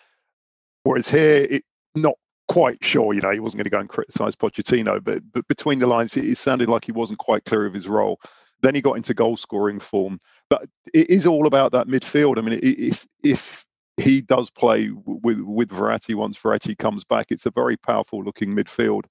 [0.84, 2.14] Whereas here, it not
[2.48, 3.12] quite sure.
[3.12, 6.16] You know, he wasn't going to go and criticise Pochettino, but but between the lines,
[6.16, 8.18] it, it sounded like he wasn't quite clear of his role.
[8.62, 10.20] Then he got into goal scoring form,
[10.52, 12.36] but it is all about that midfield.
[12.36, 13.64] I mean, if if
[13.96, 18.54] he does play with with Verratti once Verratti comes back, it's a very powerful looking
[18.54, 19.04] midfield.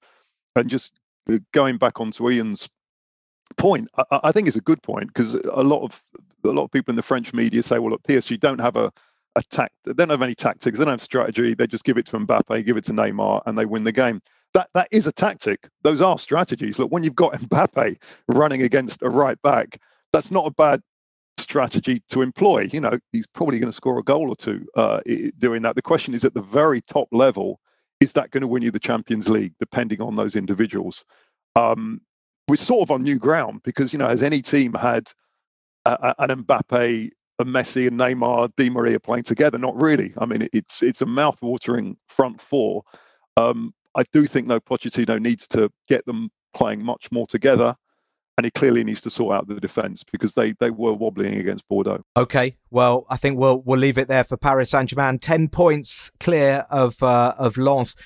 [0.54, 2.68] And just uh, going back onto Ian's
[3.56, 6.00] point, I, I think it's a good point because a lot of
[6.44, 8.92] a lot of people in the French media say, well, look, PSG don't have a
[9.34, 9.72] attack.
[9.82, 10.78] They don't have any tactics.
[10.78, 11.54] They don't have strategy.
[11.54, 14.22] They just give it to Mbappe, give it to Neymar, and they win the game.
[14.54, 15.68] That that is a tactic.
[15.82, 16.78] Those are strategies.
[16.78, 19.80] Look, when you've got Mbappe running against a right back,
[20.12, 20.82] that's not a bad
[21.52, 22.66] strategy to employ.
[22.72, 25.00] You know, he's probably going to score a goal or two uh,
[25.38, 25.76] doing that.
[25.76, 27.60] The question is at the very top level,
[28.00, 29.52] is that going to win you the Champions League?
[29.60, 31.04] Depending on those individuals.
[31.54, 32.00] Um,
[32.48, 35.12] we're sort of on new ground because you know, has any team had
[35.84, 39.58] a, a, an Mbappe a Messi and Neymar, Di Maria playing together.
[39.58, 40.14] Not really.
[40.16, 42.82] I mean, it's it's a mouth-watering front four.
[43.36, 47.76] Um, I do think though Pochettino needs to get them playing much more together
[48.38, 51.66] and he clearly needs to sort out the defence because they they were wobbling against
[51.68, 52.02] Bordeaux.
[52.16, 55.18] Okay, well, I think we'll we'll leave it there for Paris Saint Germain.
[55.18, 57.96] Ten points clear of uh, of Lens.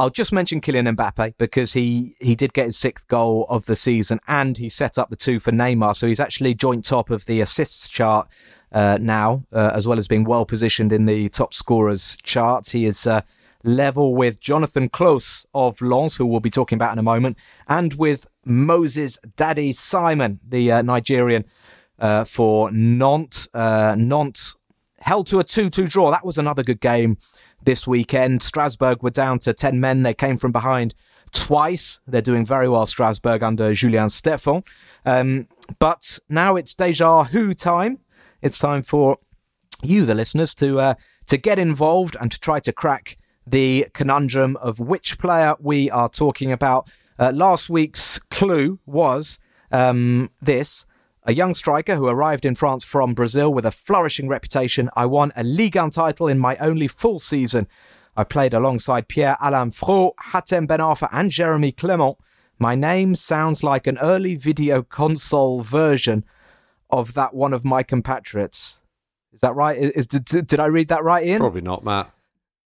[0.00, 3.74] I'll just mention Kylian Mbappe because he he did get his sixth goal of the
[3.74, 7.24] season and he set up the two for Neymar, so he's actually joint top of
[7.26, 8.28] the assists chart
[8.70, 12.68] uh, now, uh, as well as being well positioned in the top scorers chart.
[12.68, 13.22] He is uh,
[13.64, 17.94] level with Jonathan Clauss of Lens, who we'll be talking about in a moment, and
[17.94, 21.44] with Moses Daddy Simon, the uh, Nigerian
[21.98, 23.48] uh, for Nantes.
[23.52, 24.56] Uh, Nantes
[25.00, 26.10] held to a 2 2 draw.
[26.10, 27.18] That was another good game
[27.62, 28.42] this weekend.
[28.42, 30.02] Strasbourg were down to 10 men.
[30.02, 30.94] They came from behind
[31.32, 32.00] twice.
[32.06, 34.66] They're doing very well, Strasbourg, under Julien Stéphan.
[35.04, 37.98] Um, but now it's deja vu time.
[38.40, 39.18] It's time for
[39.82, 40.94] you, the listeners, to uh,
[41.26, 43.17] to get involved and to try to crack
[43.50, 46.90] the conundrum of which player we are talking about.
[47.18, 49.38] Uh, last week's clue was
[49.70, 50.86] um, this.
[51.24, 54.88] A young striker who arrived in France from Brazil with a flourishing reputation.
[54.96, 57.68] I won a Ligue 1 title in my only full season.
[58.16, 62.16] I played alongside Pierre Alain Frau, Hatem Ben Arfa, and Jeremy Clement.
[62.58, 66.24] My name sounds like an early video console version
[66.90, 68.80] of that one of my compatriots.
[69.32, 69.76] Is that right?
[69.76, 71.40] Is, did, did I read that right, Ian?
[71.40, 72.10] Probably not, Matt.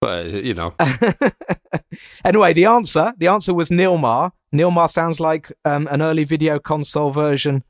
[0.02, 0.74] But you know.
[2.24, 4.32] anyway, the answer the answer was Nilmar.
[4.52, 7.62] Nilmar sounds like um, an early video console version.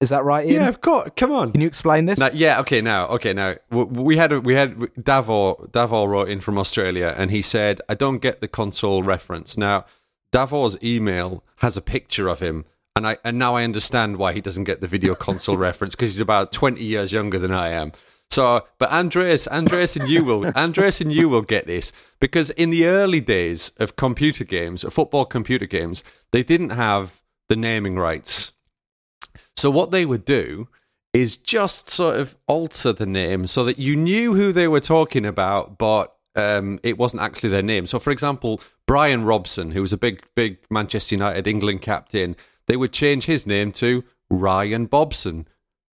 [0.00, 0.46] Is that right?
[0.46, 0.62] Ian?
[0.62, 1.10] Yeah, of course.
[1.16, 1.50] Come on.
[1.50, 2.20] Can you explain this?
[2.20, 2.60] Now, yeah.
[2.60, 2.80] Okay.
[2.80, 3.08] Now.
[3.08, 3.32] Okay.
[3.32, 7.80] Now we had a, we had Davor Davor wrote in from Australia, and he said,
[7.88, 9.84] "I don't get the console reference." Now,
[10.30, 14.40] Davor's email has a picture of him and I and now I understand why he
[14.40, 17.90] doesn't get the video console reference because he's about twenty years younger than I am.
[18.32, 22.70] So, but Andreas, Andreas, and you will, Andreas, and you will get this because in
[22.70, 28.52] the early days of computer games, football computer games, they didn't have the naming rights.
[29.54, 30.68] So what they would do
[31.12, 35.26] is just sort of alter the name so that you knew who they were talking
[35.26, 37.86] about, but um, it wasn't actually their name.
[37.86, 42.34] So, for example, Brian Robson, who was a big, big Manchester United England captain,
[42.66, 45.46] they would change his name to Ryan Bobson,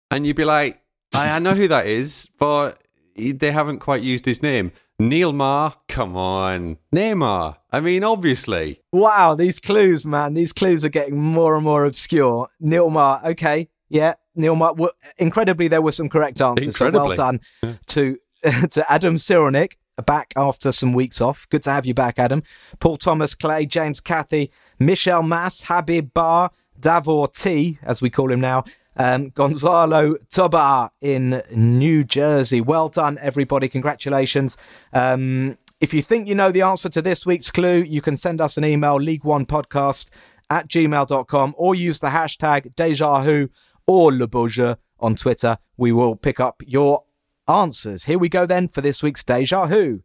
[0.09, 0.79] and you'd be like,
[1.13, 2.81] I, I know who that is, but
[3.15, 4.71] they haven't quite used his name.
[4.99, 6.77] Neil Mar, come on.
[6.93, 7.57] Neymar.
[7.71, 8.81] I mean, obviously.
[8.91, 10.33] Wow, these clues, man.
[10.33, 12.47] These clues are getting more and more obscure.
[12.59, 13.69] Neil Mar, okay.
[13.89, 14.73] Yeah, Neil Mar.
[14.73, 16.67] Well, incredibly, there were some correct answers.
[16.67, 17.15] Incredibly.
[17.15, 18.17] So well done to,
[18.69, 19.73] to Adam Cyrulnik,
[20.05, 21.47] back after some weeks off.
[21.49, 22.43] Good to have you back, Adam.
[22.79, 28.41] Paul Thomas Clay, James Cathy, Michel Mass, Habib Bar, Davor T, as we call him
[28.41, 28.63] now,
[28.95, 32.61] um, Gonzalo Tobar in New Jersey.
[32.61, 33.67] Well done, everybody.
[33.69, 34.57] Congratulations.
[34.91, 38.39] Um, if you think you know the answer to this week's clue, you can send
[38.39, 40.07] us an email, League One Podcast
[40.49, 43.49] at gmail.com, or use the hashtag Deja Vu
[43.87, 45.57] or Le Jeu on Twitter.
[45.77, 47.03] We will pick up your
[47.47, 48.05] answers.
[48.05, 50.03] Here we go then for this week's Deja Vu.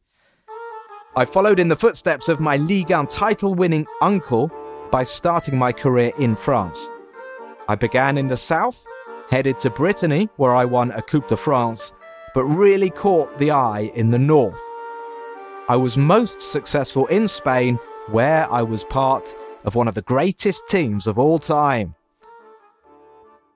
[1.16, 4.50] I followed in the footsteps of my Ligue 1 title winning uncle
[4.90, 6.90] by starting my career in France.
[7.68, 8.84] I began in the south,
[9.30, 11.92] headed to Brittany, where I won a Coupe de France,
[12.34, 14.60] but really caught the eye in the north.
[15.68, 20.66] I was most successful in Spain, where I was part of one of the greatest
[20.68, 21.94] teams of all time.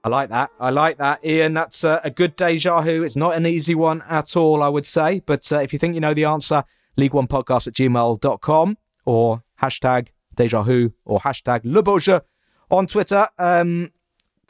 [0.05, 0.51] I like that.
[0.61, 1.55] I like that, Ian.
[1.55, 3.05] That's a, a good deja vu.
[3.05, 5.20] It's not an easy one at all, I would say.
[5.25, 6.64] But uh, if you think you know the answer,
[6.96, 12.20] League One Podcast at gmail.com or hashtag deja vu or hashtag Le Jeu
[12.70, 13.29] on Twitter.
[13.38, 13.90] Um,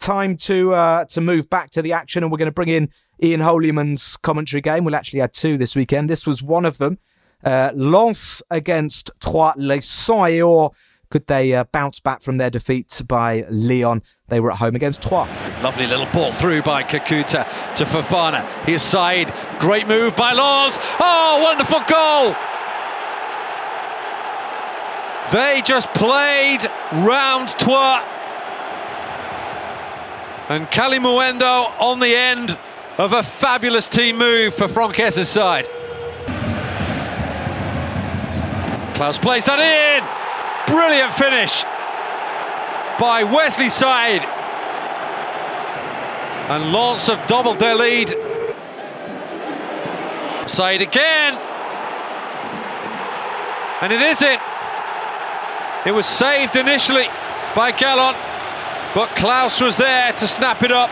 [0.02, 2.90] time to uh, to move back to the action, and we're going to bring in
[3.22, 4.84] Ian Holyman's commentary game.
[4.84, 6.10] We'll actually had two this weekend.
[6.10, 6.98] This was one of them.
[7.44, 10.08] Uh, Lens against Troyes Les
[10.42, 10.72] or
[11.10, 14.02] could they uh, bounce back from their defeat by Lyon?
[14.28, 15.28] They were at home against Troyes.
[15.62, 18.46] Lovely little ball through by Kakuta to Fofana.
[18.64, 20.78] His side, great move by Lens.
[20.98, 22.34] Oh, wonderful goal!
[25.32, 26.60] They just played
[27.06, 28.02] round Troyes
[30.48, 32.59] and Kalimuendo on the end
[32.98, 35.66] of a fabulous team move for Franck Haise's side.
[38.94, 40.05] Clauss plays that in.
[40.72, 41.62] Brilliant finish
[43.00, 44.22] by Wesley Saïd.
[46.50, 48.09] And Lens have doubled their lead.
[50.46, 51.35] Saïd again.
[53.81, 54.38] And it is it.
[55.87, 57.09] It was saved initially
[57.57, 58.14] by Gallon.
[58.94, 60.90] But Clauss was there to snap it up.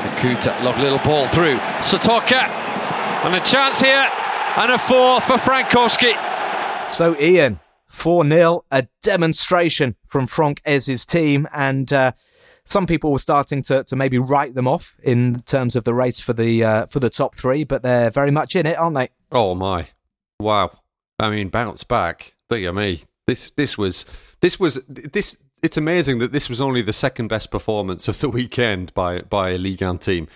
[0.00, 1.58] Kakuta, lovely little ball through.
[1.80, 2.48] Sotoca,
[3.24, 4.08] and a chance here,
[4.56, 6.12] and a four for Frankowski.
[6.90, 12.12] So, Ian, 4 0, a demonstration from Franck Haise's team, and uh,
[12.64, 16.20] some people were starting to, to maybe write them off in terms of the race
[16.20, 19.10] for the uh, for the top three, but they're very much in it, aren't they?
[19.30, 19.88] Oh my,
[20.40, 20.70] wow!
[21.18, 22.34] I mean, bounce back.
[22.48, 24.06] Dear me, this this was
[24.40, 25.36] this was this.
[25.62, 29.50] It's amazing that this was only the second best performance of the weekend by by
[29.50, 30.26] a Ligue 1 team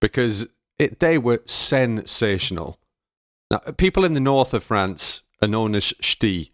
[0.00, 0.46] because
[0.78, 2.78] it, they were sensational.
[3.50, 6.50] Now, people in the north of France are known as Ch'ti.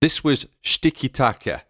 [0.00, 1.64] This was Shtiki Taka.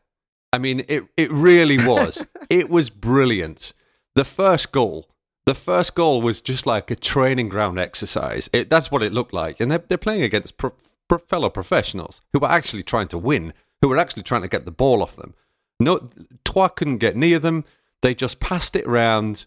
[0.53, 2.27] I mean, it, it really was.
[2.51, 3.73] it was brilliant.
[4.14, 5.09] The first goal,
[5.45, 8.49] the first goal was just like a training ground exercise.
[8.53, 9.61] It, that's what it looked like.
[9.61, 10.73] And they're, they're playing against pro,
[11.09, 14.64] pro, fellow professionals who were actually trying to win, who were actually trying to get
[14.64, 15.35] the ball off them.
[15.78, 16.08] No,
[16.44, 17.64] Troyes couldn't get near them.
[18.02, 19.46] They just passed it around.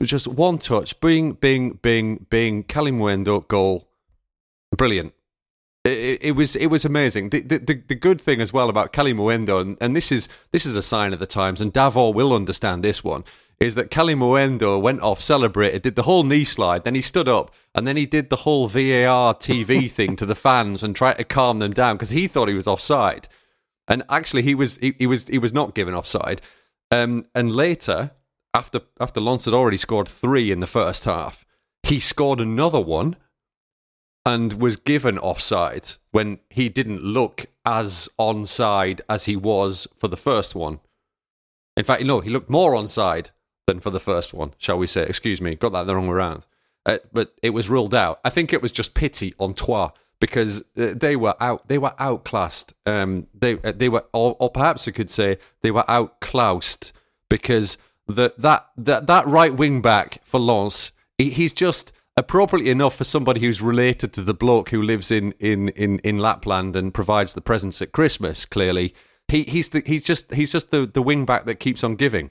[0.00, 0.98] Just one touch.
[1.00, 2.64] Bing, bing, bing, bing.
[2.64, 3.88] Kalimuendo goal.
[4.76, 5.14] Brilliant.
[5.84, 7.30] It, it, was it was amazing.
[7.30, 10.76] The, the, the good thing as well about Kalimuendo, and, and this is this is
[10.76, 13.24] a sign of the times, and Davor will understand this one,
[13.58, 17.52] is that Kalimuendo went off, celebrated, did the whole knee slide, then he stood up,
[17.74, 21.24] and then he did the whole VAR TV thing to the fans and tried to
[21.24, 23.26] calm them down because he thought he was offside,
[23.88, 26.40] and actually he was he, he was he was not given offside.
[26.90, 28.12] Um, and later,
[28.54, 31.44] after after Lens had already scored three in the first half,
[31.82, 33.16] he scored another one
[34.24, 40.16] and was given offside when he didn't look as onside as he was for the
[40.16, 40.80] first one.
[41.76, 43.30] In fact, no, he looked more onside
[43.66, 45.02] than for the first one, shall we say.
[45.02, 46.46] Excuse me, got that the wrong way around.
[46.84, 48.20] Uh, but it was ruled out.
[48.24, 51.66] I think it was just pity on Troyes because uh, they were out.
[51.66, 52.74] They were outclassed.
[52.86, 56.92] Um, they uh, they were, or, or perhaps I could say they were outclassed
[57.28, 62.94] because the, that that that right wing back for Lens, he, he's just appropriately enough
[62.94, 66.92] for somebody who's related to the bloke who lives in, in, in, in Lapland and
[66.94, 68.44] provides the presents at Christmas.
[68.44, 68.94] Clearly,
[69.26, 72.30] he he's the, he's just he's just the the wing back that keeps on giving.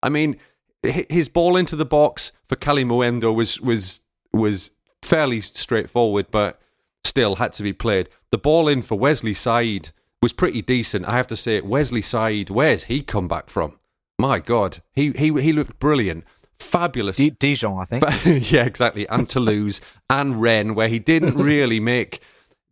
[0.00, 0.36] I mean,
[0.84, 4.00] his ball into the box for Kalimuendo was was
[4.32, 4.70] was
[5.02, 6.61] fairly straightforward, but
[7.04, 8.08] still had to be played.
[8.30, 11.06] The ball in for Wesley Saïd was pretty decent.
[11.06, 13.78] I have to say, Wesley Saïd, where's he come back from?
[14.18, 16.24] My God, he he he looked brilliant
[16.62, 17.16] fabulous.
[17.16, 18.04] D- Dijon, I think.
[18.50, 19.06] yeah, exactly.
[19.08, 22.20] And Toulouse and Rennes, where he didn't really make,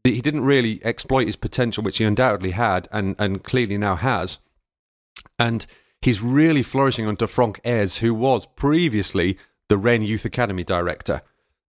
[0.04, 4.38] he didn't really exploit his potential, which he undoubtedly had and, and clearly now has.
[5.38, 5.66] And
[6.00, 9.38] he's really flourishing under Franck Haise, who was previously
[9.68, 11.22] the Rennes Youth Academy director.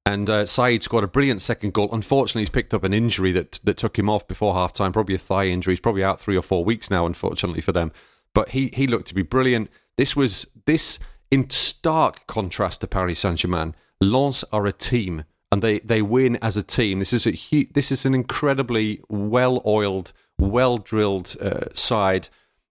[0.06, 1.90] And uh, Saïd scored a brilliant second goal.
[1.92, 5.16] Unfortunately, he's picked up an injury that that took him off before half time, probably
[5.16, 5.74] a thigh injury.
[5.74, 7.92] He's probably out three or four weeks now, unfortunately for them.
[8.34, 9.70] But he he looked to be brilliant.
[9.98, 10.98] This was this
[11.30, 16.38] in stark contrast to Paris Saint Germain, Lens are a team and they, they win
[16.42, 17.00] as a team.
[17.00, 17.32] This is a
[17.74, 22.30] this is an incredibly well oiled, well drilled uh, side.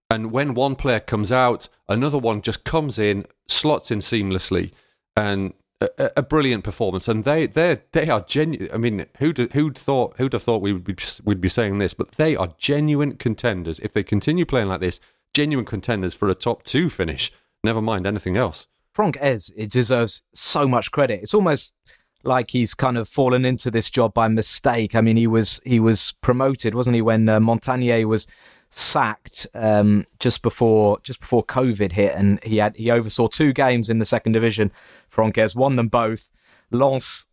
[0.09, 4.71] And when one player comes out, another one just comes in, slots in seamlessly,
[5.15, 7.07] and a, a brilliant performance.
[7.07, 8.69] And they they they are genuine.
[8.73, 11.93] I mean, who'd who'd thought who'd have thought we would be would be saying this?
[11.93, 14.99] But they are genuine contenders if they continue playing like this.
[15.33, 17.31] Genuine contenders for a top two finish
[17.63, 18.67] never mind anything else.
[18.93, 21.21] Franck Haise, it deserves so much credit.
[21.21, 21.73] It's almost
[22.23, 24.95] like he's kind of fallen into this job by mistake.
[24.95, 28.27] I mean, he was he was promoted, wasn't he, when uh, Montanier was
[28.69, 33.89] sacked um, just before just before COVID hit, and he had he oversaw two games
[33.89, 34.71] in the second division.
[35.11, 36.29] Franck Haise won them both.
[36.71, 37.27] Lens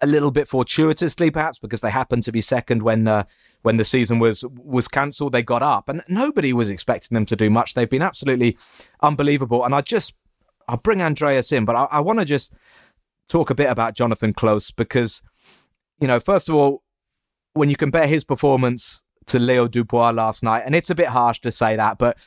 [0.00, 3.24] a little bit fortuitously, perhaps, because they happened to be second when uh,
[3.62, 5.32] when the season was was cancelled.
[5.32, 7.74] They got up, and nobody was expecting them to do much.
[7.74, 8.56] They've been absolutely
[9.00, 9.64] unbelievable.
[9.64, 10.14] And I just
[10.66, 12.52] I'll bring Andreas in, but I, I want to just
[13.28, 15.22] talk a bit about Jonathan Clauss because
[16.00, 16.82] you know, first of all,
[17.52, 21.40] when you compare his performance to Leo Dubois last night, and it's a bit harsh
[21.42, 22.18] to say that, but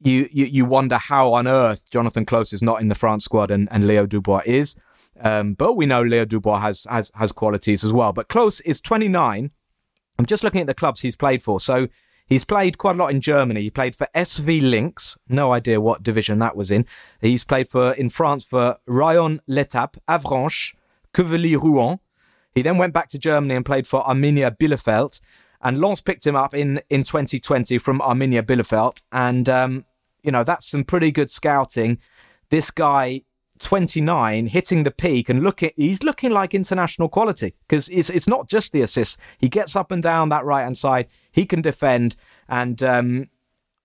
[0.00, 3.50] you you, you wonder how on earth Jonathan Clauss is not in the France squad
[3.50, 4.76] and, and Leo Dubois is.
[5.20, 8.12] Um, but we know Leo Dubois has, has has qualities as well.
[8.12, 9.50] But Clauss is 29.
[10.18, 11.60] I'm just looking at the clubs he's played for.
[11.60, 11.88] So
[12.26, 13.62] he's played quite a lot in Germany.
[13.62, 15.16] He played for SV Linx.
[15.28, 16.86] No idea what division that was in.
[17.20, 20.74] He's played for in France for Raon-l'Étape, Avranches,
[21.12, 21.98] Quevilly Rouen.
[22.54, 25.20] He then went back to Germany and played for Arminia Bielefeld.
[25.62, 29.02] And Lens picked him up in, in 2020 from Arminia Bielefeld.
[29.12, 29.84] And, um,
[30.22, 31.98] you know, that's some pretty good scouting.
[32.50, 33.22] This guy
[33.58, 38.46] 29 hitting the peak and looking he's looking like international quality because it's it's not
[38.46, 42.16] just the assists he gets up and down that right hand side he can defend
[42.50, 43.30] and um,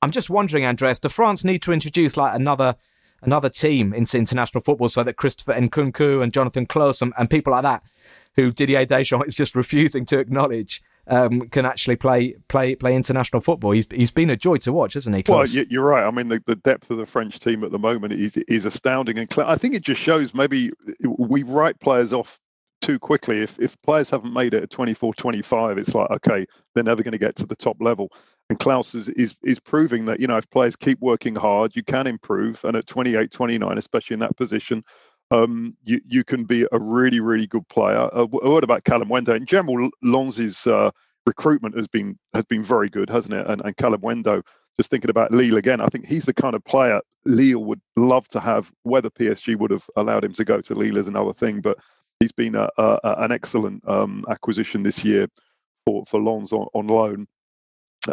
[0.02, 2.76] I'm just wondering Andreas do France need to introduce like another
[3.22, 7.52] another team into international football so that Christopher Nkunku and Jonathan Clauss and, and people
[7.52, 7.84] like that,
[8.36, 10.82] who Didier Deschamps is just refusing to acknowledge,
[11.12, 13.72] um, can actually play play play international football.
[13.72, 15.22] He's he's been a joy to watch, hasn't he?
[15.22, 15.54] Clauss?
[15.54, 16.06] Well, you're right.
[16.08, 19.20] I mean, the, the depth of the French team at the moment is is astounding,
[19.20, 20.72] and I think it just shows maybe
[21.04, 22.40] we write players off
[22.80, 23.42] too quickly.
[23.42, 27.12] If if players haven't made it at 24, 25, it's like okay, they're never going
[27.12, 28.10] to get to the top level.
[28.50, 31.84] And Clauss is, is is proving that you know if players keep working hard, you
[31.84, 32.64] can improve.
[32.64, 34.84] And at 28, 29, especially in that position,
[35.32, 38.10] um, you you can be a really really good player.
[38.14, 39.36] Uh, what about Kalimuendo?
[39.36, 40.92] In general, Lens's uh,
[41.26, 43.48] recruitment has been has been very good, hasn't it?
[43.48, 44.44] And, and Kalimuendo,
[44.78, 48.28] just thinking about Lille again, I think he's the kind of player Lille would love
[48.30, 48.72] to have.
[48.84, 51.78] Whether PSG would have allowed him to go to Lille is another thing, but
[52.20, 55.28] he's been a, a, an excellent um, acquisition this year
[55.86, 57.28] for for Lens on, on loan.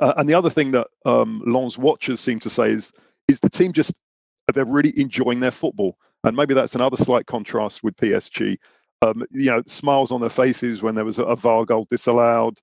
[0.01, 1.43] Uh, and the other thing that um,
[1.79, 2.93] watchers seem to say is
[3.27, 3.95] is the team just
[4.55, 8.59] they're really enjoying their football, and maybe that's another slight contrast with PSG.
[9.03, 12.59] Um, you know, smiles on their faces when there was a, a VAR goal disallowed.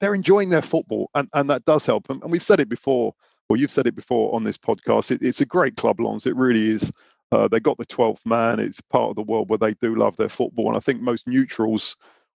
[0.00, 2.10] They're enjoying their football, and, and that does help.
[2.10, 3.14] And, and we've said it before,
[3.48, 5.10] or you've said it before on this podcast.
[5.10, 6.26] It, it's a great club, Lens.
[6.26, 6.92] It really is.
[7.32, 8.58] Uh, they got the 12th man.
[8.58, 10.68] It's part of the world where they do love their football.
[10.68, 11.96] And I think most neutrals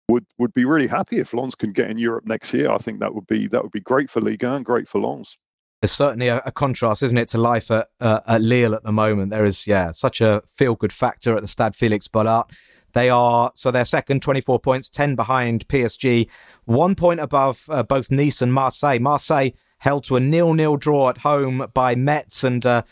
[0.10, 2.72] would would be really happy if Lens can get in Europe next year.
[2.72, 5.38] I think that would be that would be great for Liga and great for Lens.
[5.84, 8.94] There's certainly a, a contrast, isn't it, to life at, uh, at Lille at the
[8.94, 9.32] moment.
[9.32, 12.50] There is, yeah, such a feel good factor at the Stade Felix Bollaert.
[12.94, 16.30] They are so they're second, 24 points, 10 behind PSG,
[16.64, 18.98] one point above uh, both Nice and Marseille.
[18.98, 22.84] Marseille held to a nil-nil draw at home by Metz, and uh,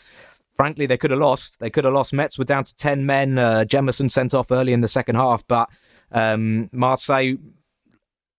[0.54, 1.60] frankly, they could have lost.
[1.60, 2.12] They could have lost.
[2.12, 3.38] Metz were down to 10 men.
[3.38, 5.70] Uh, Jemerson sent off early in the second half, but
[6.10, 7.36] um, Marseille,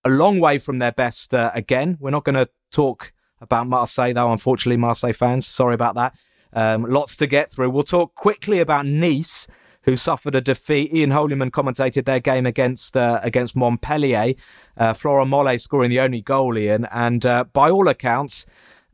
[0.05, 1.97] a long way from their best uh, again.
[1.99, 3.13] We're not going to talk
[3.43, 5.47] about Marseille, though, unfortunately, Marseille fans.
[5.47, 6.15] Sorry about that.
[6.53, 7.69] Um, lots to get through.
[7.69, 9.47] We'll talk quickly about Nice,
[9.83, 10.93] who suffered a defeat.
[10.93, 14.33] Ian Holyman commentated their game against uh, against Montpellier.
[14.77, 18.45] Uh, Florent Mollet scoring the only goal, Ian, and uh, by all accounts,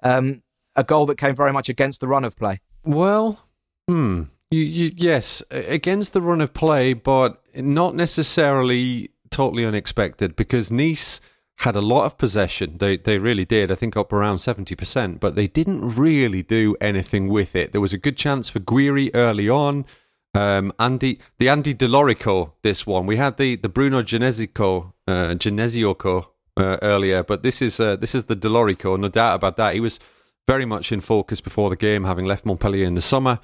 [0.04, 0.42] um,
[0.76, 2.60] a goal that came very much against the run of play.
[2.84, 3.46] Well,
[3.88, 4.24] hmm.
[4.52, 11.22] You, you, yes, against the run of play, but not necessarily totally unexpected because Nice
[11.60, 12.78] had a lot of possession.
[12.78, 13.72] They they really did.
[13.72, 17.72] I think up around seventy percent, but they didn't really do anything with it.
[17.72, 19.86] There was a good chance for Gouiri early on.
[20.34, 23.06] Um, Andy, the Andy Delorico, this one.
[23.06, 28.16] We had the the Bruno Genesico, uh, Genesioco uh, earlier, but this is uh, this
[28.16, 28.98] is the Delorico.
[28.98, 29.74] No doubt about that.
[29.74, 30.00] He was
[30.48, 33.40] very much in focus before the game, having left Montpellier in the summer.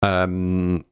[0.00, 0.84] Um,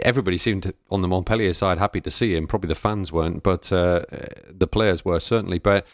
[0.00, 2.46] everybody seemed to, on the Montpellier side happy to see him.
[2.46, 4.02] Probably the fans weren't, but uh,
[4.50, 5.58] the players were certainly.
[5.58, 5.86] But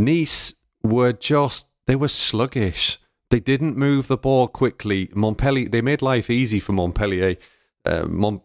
[0.00, 2.98] Nice were just they were sluggish.
[3.30, 5.10] They didn't move the ball quickly.
[5.14, 7.36] Montpellier they made life easy for Montpellier.
[7.84, 8.42] Uh, Mont-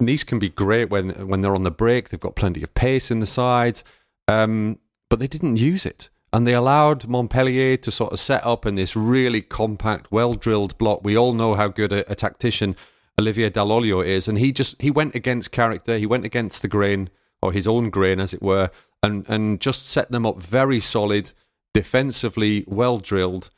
[0.00, 2.08] nice can be great when when they're on the break.
[2.08, 3.84] They've got plenty of pace in the sides,
[4.26, 4.78] um,
[5.08, 6.10] but they didn't use it.
[6.32, 10.76] And they allowed Montpellier to sort of set up in this really compact, well drilled
[10.78, 11.04] block.
[11.04, 12.76] We all know how good a, a tactician
[13.20, 15.98] Olivier Dall'Oglio is, and he just he went against character.
[15.98, 17.10] He went against the grain
[17.42, 18.70] or his own grain, as it were,
[19.02, 21.32] and and just set them up very solid,
[21.74, 23.50] defensively well drilled,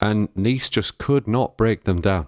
[0.00, 2.26] and Nice just could not break them down.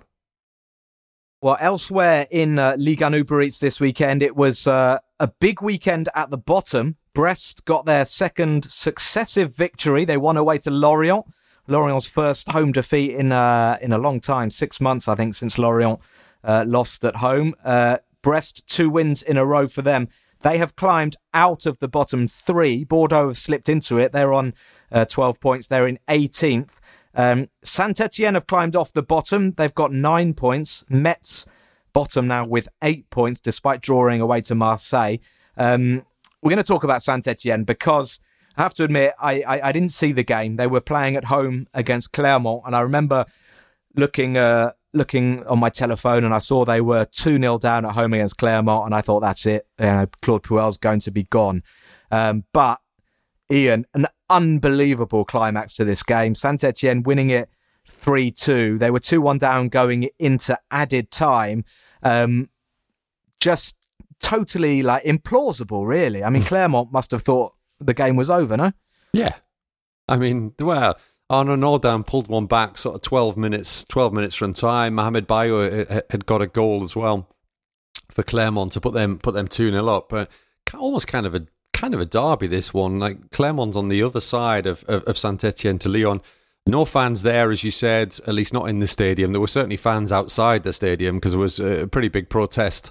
[1.42, 5.60] Well, elsewhere in uh, Ligue 1 Uber Eats this weekend, it was uh, a big
[5.60, 6.96] weekend at the bottom.
[7.14, 10.04] Brest got their second successive victory.
[10.04, 11.26] They won away to Lorient.
[11.68, 15.58] Lorient's first home defeat in uh, in a long time, six months, I think, since
[15.58, 16.00] Lorient
[16.46, 17.54] uh, lost at home.
[17.62, 20.08] Uh, Brest, two wins in a row for them.
[20.40, 22.84] They have climbed out of the bottom three.
[22.84, 24.12] Bordeaux have slipped into it.
[24.12, 24.54] They're on
[24.90, 25.66] uh, 12 points.
[25.66, 26.78] They're in 18th.
[27.14, 29.52] Um, Saint Etienne have climbed off the bottom.
[29.52, 30.84] They've got nine points.
[30.88, 31.46] Metz
[31.92, 35.16] bottom now with eight points, despite drawing away to Marseille.
[35.56, 36.04] Um,
[36.42, 38.20] we're going to talk about Saint Etienne because
[38.56, 40.56] I have to admit, I, I, I, didn't see the game.
[40.56, 43.24] They were playing at home against Clermont, and I remember
[43.96, 47.92] looking uh, looking on my telephone and I saw they were 2 0 down at
[47.92, 49.66] home against Clermont, and I thought, that's it.
[49.78, 51.62] You know, Claude Puel's going to be gone.
[52.10, 52.80] Um, but,
[53.50, 56.34] Ian, an unbelievable climax to this game.
[56.34, 57.48] Saint Etienne winning it
[57.88, 58.78] 3 2.
[58.78, 61.64] They were 2 1 down going into added time.
[62.02, 62.48] Um,
[63.40, 63.76] just
[64.20, 66.24] totally like implausible, really.
[66.24, 68.72] I mean, Clermont must have thought the game was over, no?
[69.12, 69.34] Yeah.
[70.08, 70.96] I mean, well,
[71.28, 74.94] Arnaud Nordin pulled one back, sort of 12 minutes, 12 minutes from time.
[74.94, 77.28] Mohamed Bayo uh, uh, had got a goal as well
[78.10, 80.12] for Clermont to put them put them 2 0 up.
[80.12, 80.26] Uh,
[80.64, 83.00] but almost kind of a kind of a derby this one.
[83.00, 86.22] Like Clermont's on the other side of, of, of Saint Etienne to Lyon.
[86.68, 89.32] No fans there, as you said, at least not in the stadium.
[89.32, 92.90] There were certainly fans outside the stadium because there was a pretty big protest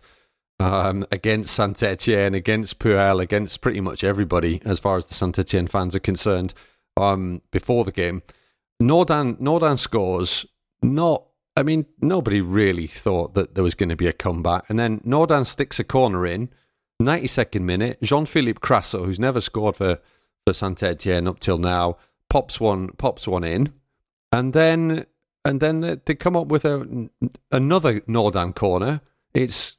[0.62, 5.38] um, against Saint Etienne, against Puel, against pretty much everybody as far as the Saint
[5.38, 6.54] Etienne fans are concerned
[6.98, 8.24] um, before the game.
[8.82, 10.46] Nordin, Nordin scores.
[10.82, 11.26] Not,
[11.56, 14.70] I mean, nobody really thought that there was going to be a comeback.
[14.70, 16.50] And then Nordin sticks a corner in,
[17.02, 18.02] 92nd minute.
[18.02, 20.00] Jean Philippe Krasso, who's never scored for,
[20.46, 21.98] for Saint Etienne up till now,
[22.30, 23.74] pops one pops one in.
[24.32, 25.06] And then
[25.44, 27.10] and then they, they come up with a,
[27.52, 29.02] another Nordin corner.
[29.34, 29.76] It's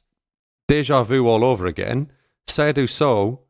[0.67, 2.11] deja vu all over again.
[2.47, 3.41] Saïdou Sow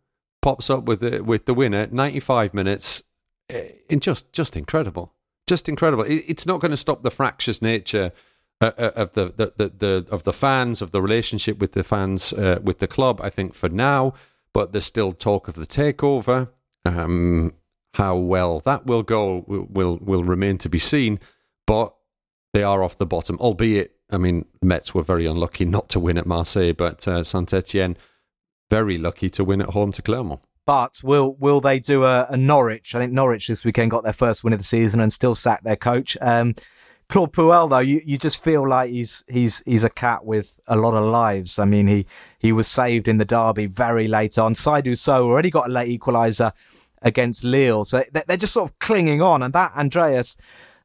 [0.42, 3.04] pops up with the with the winner, 95 minutes.
[3.50, 5.14] Eh, in just just incredible,
[5.48, 6.04] just incredible.
[6.08, 8.12] It's not going to stop the fractious nature
[8.60, 11.84] uh, uh, of the, the, the, the, of the fans, of the relationship with the
[11.84, 13.22] fans, uh, with the club.
[13.24, 14.14] I think for now,
[14.54, 16.50] but there's still talk of the takeover.
[16.86, 17.54] Um,
[17.94, 21.20] how well that will go will, will will remain to be seen.
[21.66, 21.94] But
[22.54, 26.18] they are off the bottom, albeit I mean, Metz were very unlucky not to win
[26.18, 27.98] at Marseille, but uh, Saint Etienne
[28.70, 30.42] very lucky to win at home to Clermont.
[30.68, 32.94] But will will they do a, a, Norwich?
[32.94, 35.64] I think Norwich this weekend got their first win of the season and still sacked
[35.64, 36.18] their coach.
[36.20, 36.56] Um,
[37.08, 40.76] Claude Puel, though, you, you just feel like he's he's he's a cat with a
[40.76, 41.58] lot of lives.
[41.58, 42.06] I mean, he
[42.38, 44.56] he was saved in the derby very late on.
[44.56, 46.52] Saïdou Sow already got a late equaliser
[47.02, 49.42] against Lille, so they're just sort of clinging on.
[49.42, 50.36] And that Andreas,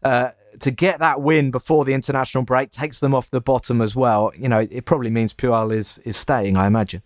[0.04, 0.28] uh,
[0.60, 4.30] to get that win before the international break takes them off the bottom as well.
[4.38, 6.56] You know, it probably means Puel is is staying.
[6.56, 7.02] I imagine.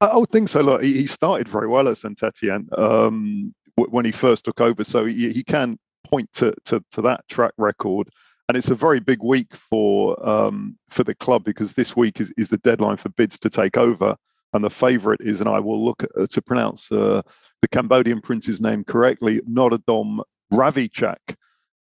[0.00, 0.60] I would think so.
[0.60, 5.04] Look, he, started very well at Saint Etienne um, when he first took over, so
[5.04, 8.08] he, he can point to, to, to that track record.
[8.48, 12.32] And it's a very big week for um, for the club because this week is,
[12.36, 14.16] is the deadline for bids to take over.
[14.52, 17.22] And the favourite is, and I will look at, uh, to pronounce uh,
[17.62, 20.20] the Cambodian prince's name correctly, Norodom
[20.52, 21.36] Ravichak.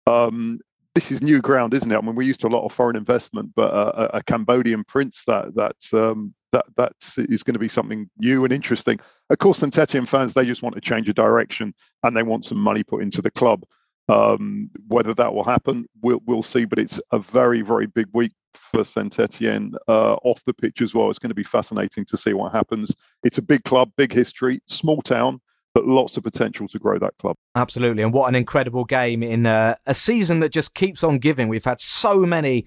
[0.06, 0.60] Um,
[0.94, 1.96] this is new ground, isn't it?
[1.96, 4.84] I mean, we're used to a lot of foreign investment, but uh, a, a, Cambodian
[4.84, 8.98] prince that that's um, that that is going to be something new and interesting.
[9.30, 12.44] Of course, Saint Etienne fans they just want to change a direction and they want
[12.44, 13.64] some money put into the club.
[14.08, 16.64] Um, whether that will happen, we'll we'll see.
[16.64, 20.94] But it's a very very big week for Saint Etienne uh, off the pitch as
[20.94, 21.10] well.
[21.10, 22.94] It's going to be fascinating to see what happens.
[23.24, 25.40] It's a big club, big history, small town
[25.74, 27.36] but lots of potential to grow that club.
[27.56, 28.04] Absolutely.
[28.04, 31.48] And what an incredible game in uh, a season that just keeps on giving.
[31.48, 32.66] We've had so many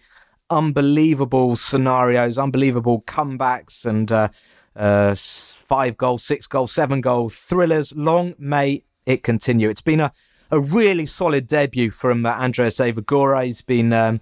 [0.49, 4.29] unbelievable scenarios, unbelievable comebacks, and uh,
[4.75, 7.95] uh, five goal, six goal, seven goal thrillers.
[7.95, 9.69] Long may it continue.
[9.69, 10.11] It's been a,
[10.51, 13.45] a really solid debut from uh, Andreas Evagora.
[13.45, 14.21] He's been um,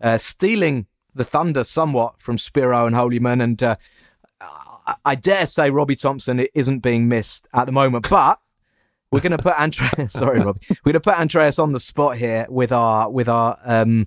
[0.00, 3.76] uh, stealing the thunder somewhat from Spiro and Holyman, and uh,
[5.04, 8.38] I dare say Robbie Thompson isn't being missed at the moment, but
[9.10, 10.12] we're going to put Andreas.
[10.12, 10.60] sorry, Robbie.
[10.68, 14.06] We're going to put Andreas on the spot here with our with our um,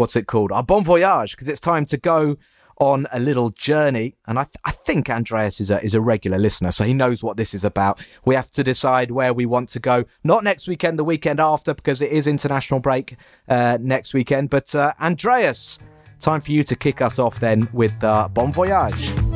[0.00, 0.50] what's it called?
[0.50, 2.38] Our bon voyage because it's time to go
[2.78, 4.16] on a little journey.
[4.26, 7.22] And I, th- I think Andreas is a is a regular listener, so he knows
[7.22, 8.04] what this is about.
[8.24, 10.04] We have to decide where we want to go.
[10.24, 13.16] Not next weekend, the weekend after, because it is international break
[13.48, 14.48] uh, next weekend.
[14.48, 15.78] But uh, Andreas,
[16.18, 19.29] time for you to kick us off then with uh, bon voyage.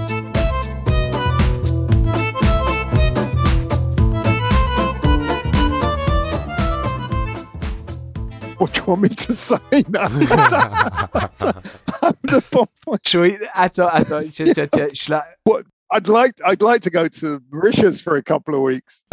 [8.65, 9.59] What do you want me to say
[9.91, 10.09] now?
[13.05, 13.37] Should we?
[13.55, 14.35] Attends, attends.
[14.35, 15.67] Je, je, je, je, what?
[15.91, 19.03] I'd like I'd like to go to Mauritius for a couple of weeks.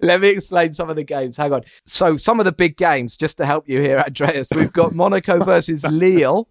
[0.00, 1.36] Let me explain some of the games.
[1.36, 1.62] Hang on.
[1.86, 4.46] So some of the big games, just to help you here, Andreas.
[4.54, 6.48] We've got Monaco versus Lille.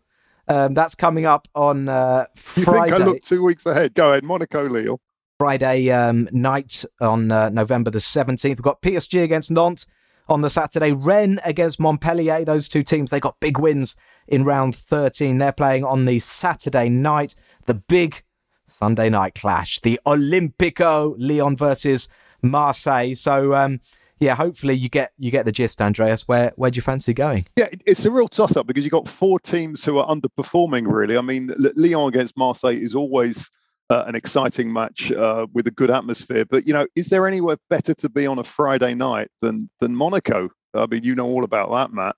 [0.49, 2.91] Um, that's coming up on uh, Friday.
[2.91, 3.93] You think I look two weeks ahead?
[3.93, 4.99] Go ahead, Monaco, Lille.
[5.39, 8.49] Friday um, night on uh, November the 17th.
[8.49, 9.85] We've got PSG against Nantes
[10.27, 10.91] on the Saturday.
[10.91, 12.43] Rennes against Montpellier.
[12.45, 13.95] Those two teams, they got big wins
[14.27, 15.37] in round 13.
[15.37, 17.35] They're playing on the Saturday night.
[17.65, 18.23] The big
[18.67, 22.09] Sunday night clash, the Olympico Lyon versus
[22.41, 23.13] Marseille.
[23.15, 23.79] So, um,
[24.19, 26.27] yeah, hopefully you get you get the gist, Andreas.
[26.27, 27.45] Where where do you fancy going?
[27.57, 30.85] Yeah, it's a real toss up because you've got four teams who are underperforming.
[30.91, 33.49] Really, I mean, Lyon against Marseille is always
[33.89, 36.45] uh, an exciting match uh, with a good atmosphere.
[36.45, 39.95] But you know, is there anywhere better to be on a Friday night than than
[39.95, 40.49] Monaco?
[40.73, 42.15] I mean, you know all about that, Matt.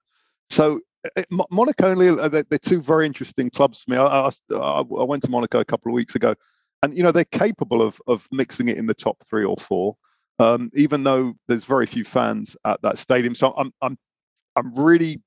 [0.49, 3.97] So uh, uh, Monaco Lille, they're, they're, two very interesting clubs for me.
[3.97, 6.35] I, I, I, went to Monaco a couple of weeks ago,
[6.83, 9.95] and you know they're capable of of mixing it in the top three or four.
[10.39, 13.97] Um, even though there's very few fans at that stadium, so I'm I'm
[14.55, 15.21] I'm really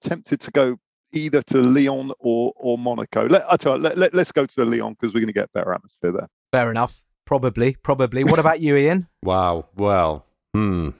[0.00, 0.78] tempted to go
[1.12, 3.28] either to Lyon or or Monaco.
[3.28, 5.32] Let, I tell you, let, let, let's go to the Lyon because we're going to
[5.32, 6.28] get better atmosphere there.
[6.52, 7.02] Fair enough.
[7.24, 8.22] Probably, probably.
[8.22, 9.08] What about you, Ian?
[9.22, 9.66] wow.
[9.74, 10.90] Well, hmm.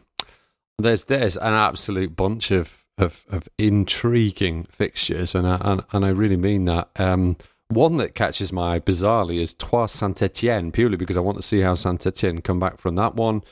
[0.79, 6.09] there's there's an absolute bunch of of, of intriguing fixtures, and I, and, and I
[6.09, 6.89] really mean that.
[6.97, 7.37] Um,
[7.69, 11.43] one that catches my eye bizarrely is Troyes Saint Etienne, purely because I want to
[11.43, 13.43] see how Saint Etienne come back from that one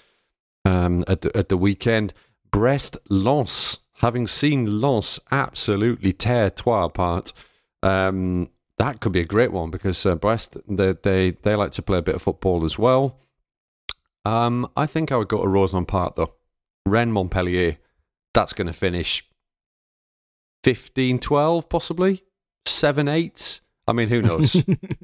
[0.65, 2.15] um, at the, at the weekend.
[2.53, 7.33] Brest Lens, having seen Lens absolutely tear Troyes apart.
[7.83, 11.83] Um, that could be a great one because uh, Brest they, they they like to
[11.83, 13.21] play a bit of football as well.
[14.25, 16.35] Um, I think I would go to Roazhon Park though.
[16.87, 17.79] Rennes Montpellier,
[18.35, 19.27] that's going to finish
[20.65, 22.23] 15 12 possibly
[22.67, 24.57] 7 8 I mean, who knows?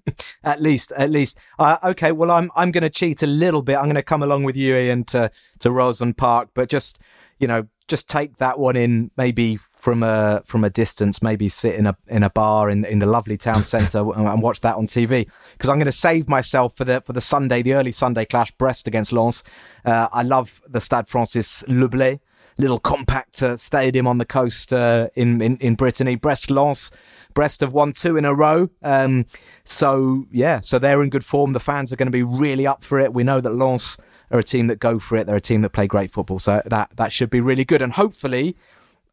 [0.44, 1.36] at least, at least.
[1.58, 3.76] Uh, okay, well, I'm I'm going to cheat a little bit.
[3.76, 6.98] I'm going to come along with you, Ian, to to Roazhon Park, but just
[7.38, 11.20] you know, just take that one in maybe from a from a distance.
[11.20, 14.60] Maybe sit in a in a bar in in the lovely town centre and watch
[14.60, 15.30] that on TV.
[15.52, 18.52] Because I'm going to save myself for the for the Sunday, the early Sunday clash,
[18.52, 19.42] Brest against Lens.
[19.84, 22.20] Uh, I love the Stade Francis Le Blé
[22.58, 26.14] little compact uh, stadium on the coast uh, in, in, in Brittany.
[26.14, 26.90] Brest Lens,
[27.32, 28.68] Brest have won two in a row.
[28.82, 29.24] Um,
[29.64, 31.54] so yeah, so they're in good form.
[31.54, 33.14] The fans are going to be really up for it.
[33.14, 33.96] We know that Lens
[34.30, 35.26] are a team that go for it.
[35.26, 36.38] They're a team that play great football.
[36.38, 37.82] So that that should be really good.
[37.82, 38.56] And hopefully,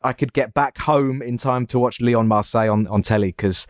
[0.03, 3.67] I could get back home in time to watch Lyon Marseille on on telly because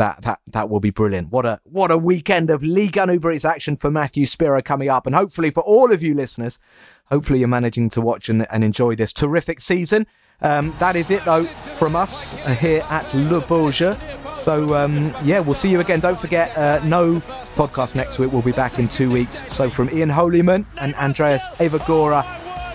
[0.00, 1.30] that that that will be brilliant.
[1.30, 5.06] What a what a weekend of Ligue 1 Uber action for Matthew Spiro coming up,
[5.06, 6.58] and hopefully for all of you listeners,
[7.06, 10.06] hopefully you're managing to watch and, and enjoy this terrific season.
[10.42, 11.44] Um, that is it though
[11.76, 13.94] from us here at Le Jeu.
[14.40, 16.00] So um, yeah, we'll see you again.
[16.00, 17.20] Don't forget, uh, no
[17.54, 18.32] podcast next week.
[18.32, 19.44] We'll be back in two weeks.
[19.52, 22.24] So from Ian Holyman and Andreas Evagora,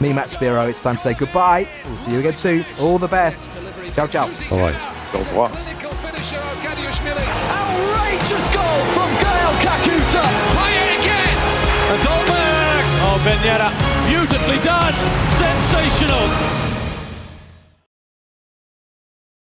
[0.01, 1.67] me Matt Spiro, it's time to say goodbye.
[1.85, 2.65] We'll see you again soon.
[2.79, 3.51] All the best.
[3.95, 4.27] Ciao, ciao.
[4.49, 4.75] Bye.
[5.13, 5.51] Au revoir.
[7.15, 10.23] Outrageous goal from Gael Kakuta.
[10.53, 11.37] Play it again.
[11.91, 12.83] And Dolberg!
[13.07, 13.71] Oh, Ben Yedder,
[14.09, 14.93] beautifully done.
[15.37, 16.64] Sensational.